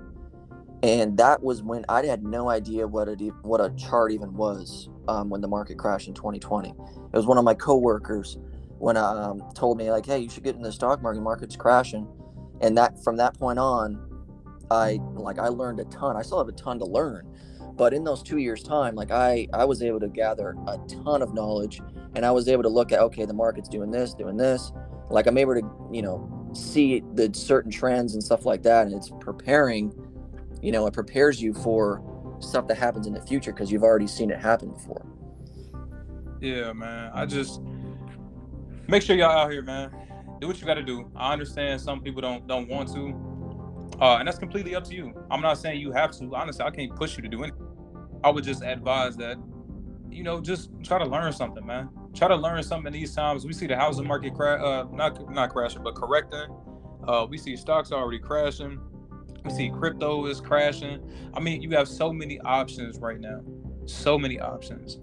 and 0.84 1.18
that 1.18 1.42
was 1.42 1.64
when 1.64 1.86
I 1.88 2.06
had 2.06 2.24
no 2.24 2.50
idea 2.50 2.88
what 2.88 3.08
a 3.08 3.14
what 3.44 3.62
a 3.62 3.70
chart 3.76 4.12
even 4.12 4.34
was 4.34 4.90
um, 5.08 5.30
when 5.30 5.42
the 5.42 5.48
market 5.48 5.78
crashed 5.78 6.08
in 6.08 6.14
2020. 6.14 6.70
It 6.70 6.76
was 7.14 7.26
one 7.26 7.38
of 7.38 7.44
my 7.44 7.54
coworkers 7.54 8.38
when 8.80 8.98
um, 8.98 9.42
told 9.56 9.78
me 9.78 9.90
like, 9.92 10.06
"Hey, 10.06 10.20
you 10.20 10.30
should 10.30 10.44
get 10.44 10.56
in 10.56 10.62
the 10.62 10.72
stock 10.72 11.02
market. 11.02 11.22
Market's 11.22 11.56
crashing," 11.56 12.08
and 12.62 12.78
that 12.78 13.02
from 13.04 13.18
that 13.18 13.38
point 13.38 13.60
on, 13.60 14.00
I 14.70 15.00
like 15.14 15.40
I 15.40 15.48
learned 15.48 15.80
a 15.80 15.86
ton. 15.86 16.18
I 16.18 16.22
still 16.22 16.40
have 16.40 16.50
a 16.50 16.54
ton 16.54 16.80
to 16.80 16.86
learn, 16.86 17.28
but 17.78 17.94
in 17.94 18.04
those 18.04 18.24
two 18.24 18.38
years 18.38 18.64
time 18.64 18.96
like 18.96 19.12
i 19.12 19.48
i 19.54 19.64
was 19.64 19.82
able 19.82 20.00
to 20.00 20.08
gather 20.08 20.56
a 20.68 20.78
ton 21.04 21.22
of 21.22 21.34
knowledge 21.34 21.80
and 22.16 22.26
i 22.26 22.32
was 22.32 22.48
able 22.48 22.64
to 22.64 22.70
look 22.70 22.92
at 22.92 23.00
okay 23.00 23.24
the 23.24 23.34
market's 23.34 23.70
doing 23.70 23.92
this 23.92 24.14
doing 24.14 24.36
this 24.36 24.72
like 25.10 25.28
i'm 25.28 25.38
able 25.38 25.54
to 25.54 25.62
you 25.92 26.02
know 26.02 26.37
see 26.54 27.04
the 27.14 27.30
certain 27.34 27.72
trends 27.72 28.14
and 28.14 28.24
stuff 28.24 28.46
like 28.46 28.64
that 28.64 28.88
and 28.88 28.96
it's 28.96 29.10
preparing 29.20 29.94
you 30.62 30.72
know 30.72 30.86
it 30.88 30.94
prepares 30.94 31.42
you 31.42 31.54
for 31.54 32.02
stuff 32.40 32.68
that 32.68 32.78
happens 32.78 33.08
in 33.08 33.14
the 33.14 33.22
future 33.22 33.52
because 33.52 33.72
you've 33.72 33.84
already 33.84 34.08
seen 34.08 34.30
it 34.30 34.40
happen 34.40 34.72
before 34.72 35.06
yeah 36.42 36.72
man 36.74 37.12
i 37.14 37.26
just 37.26 37.62
make 38.88 39.02
sure 39.02 39.16
y'all 39.16 39.32
out 39.32 39.52
here 39.52 39.62
man 39.62 39.92
do 40.40 40.48
what 40.48 40.60
you 40.60 40.66
got 40.66 40.76
to 40.76 40.84
do 40.84 41.10
i 41.16 41.34
understand 41.34 41.80
some 41.80 42.02
people 42.02 42.22
don't 42.22 42.48
don't 42.48 42.68
want 42.68 42.88
to 42.92 43.14
uh, 44.00 44.18
and 44.18 44.28
that's 44.28 44.38
completely 44.38 44.76
up 44.76 44.84
to 44.86 44.96
you. 44.96 45.14
I'm 45.32 45.42
not 45.42 45.58
saying 45.58 45.82
you 45.82 45.92
have 45.92 46.12
to. 46.18 46.36
Honestly, 46.36 46.64
I 46.64 46.70
can't 46.70 46.96
push 46.96 47.18
you 47.18 47.24
to 47.24 47.30
do 47.30 47.44
anything. 47.44 47.68
I 48.24 48.30
would 48.30 48.44
just 48.44 48.64
advise 48.64 49.18
that, 49.18 49.38
you 50.12 50.24
know, 50.24 50.40
just 50.40 50.70
try 50.84 51.00
to 51.00 51.06
learn 51.06 51.32
something, 51.34 51.66
man. 51.66 51.90
Try 52.13 52.28
to 52.28 52.36
learn 52.36 52.62
something 52.63 52.93
in 52.93 53.00
these 53.00 53.13
times. 53.13 53.46
We 53.46 53.54
see 53.54 53.67
the 53.67 53.76
housing 53.76 54.08
market 54.08 54.34
uh, 54.39 54.86
not 54.91 55.32
not 55.32 55.52
crashing, 55.52 55.84
but 55.84 55.96
correcting. 55.96 56.48
Uh, 57.08 57.26
we 57.30 57.38
see 57.38 57.56
stocks 57.56 57.91
already 57.91 58.20
crashing. 58.20 58.80
We 59.46 59.52
see 59.52 59.70
crypto 59.70 60.26
is 60.26 60.41
crashing. 60.41 61.02
I 61.34 61.39
mean, 61.39 61.62
you 61.62 61.70
have 61.72 61.88
so 61.88 62.12
many 62.12 62.39
options 62.41 63.00
right 63.00 63.20
now. 63.20 63.41
So 63.86 64.17
many 64.17 64.39
options. 64.39 64.98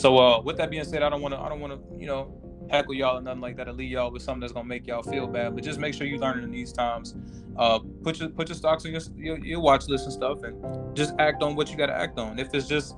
So, 0.00 0.18
uh, 0.18 0.40
with 0.42 0.56
that 0.58 0.70
being 0.70 0.84
said, 0.84 1.02
I 1.02 1.08
don't 1.08 1.22
want 1.22 1.34
to. 1.34 1.40
I 1.40 1.48
don't 1.48 1.60
want 1.60 1.72
to. 1.72 1.98
You 1.98 2.06
know, 2.06 2.40
heckle 2.70 2.94
y'all 2.94 3.18
or 3.18 3.20
nothing 3.20 3.40
like 3.40 3.56
that, 3.56 3.68
or 3.68 3.72
leave 3.72 3.90
y'all 3.90 4.10
with 4.10 4.22
something 4.22 4.40
that's 4.40 4.52
gonna 4.52 4.68
make 4.68 4.86
y'all 4.86 5.02
feel 5.02 5.26
bad. 5.26 5.54
But 5.54 5.64
just 5.64 5.80
make 5.80 5.94
sure 5.94 6.06
you 6.06 6.18
learn 6.18 6.42
in 6.44 6.50
these 6.50 6.72
times. 6.72 7.14
Uh, 7.56 7.80
put 8.02 8.20
your 8.20 8.28
put 8.28 8.48
your 8.48 8.56
stocks 8.56 8.86
on 8.86 8.92
your, 8.92 9.02
your, 9.16 9.38
your 9.38 9.60
watch 9.60 9.88
list 9.88 10.04
and 10.04 10.12
stuff, 10.12 10.42
and 10.42 10.96
just 10.96 11.14
act 11.18 11.42
on 11.42 11.56
what 11.56 11.70
you 11.70 11.76
got 11.76 11.86
to 11.86 11.96
act 11.96 12.18
on. 12.18 12.38
If 12.38 12.54
it's 12.54 12.68
just 12.68 12.94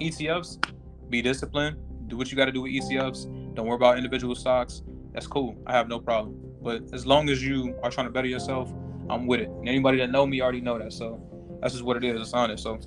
ETFs, 0.00 0.64
be 1.10 1.22
disciplined. 1.22 1.76
Do 2.06 2.16
what 2.16 2.30
you 2.30 2.36
got 2.36 2.46
to 2.46 2.52
do 2.52 2.62
with 2.62 2.72
ETFs. 2.72 3.24
Don't 3.54 3.66
worry 3.66 3.76
about 3.76 3.96
individual 3.96 4.34
stocks. 4.34 4.82
That's 5.12 5.26
cool. 5.26 5.56
I 5.66 5.72
have 5.72 5.88
no 5.88 5.98
problem. 5.98 6.36
But 6.62 6.82
as 6.92 7.06
long 7.06 7.30
as 7.30 7.44
you 7.44 7.76
are 7.82 7.90
trying 7.90 8.06
to 8.06 8.12
better 8.12 8.28
yourself, 8.28 8.72
I'm 9.08 9.26
with 9.26 9.40
it. 9.40 9.48
And 9.48 9.68
anybody 9.68 9.98
that 9.98 10.10
know 10.10 10.26
me 10.26 10.40
already 10.40 10.60
know 10.60 10.78
that. 10.78 10.92
So 10.92 11.20
that's 11.60 11.74
just 11.74 11.84
what 11.84 11.96
it 11.96 12.04
is. 12.04 12.20
It's 12.20 12.32
honest. 12.32 12.62
So 12.62 12.78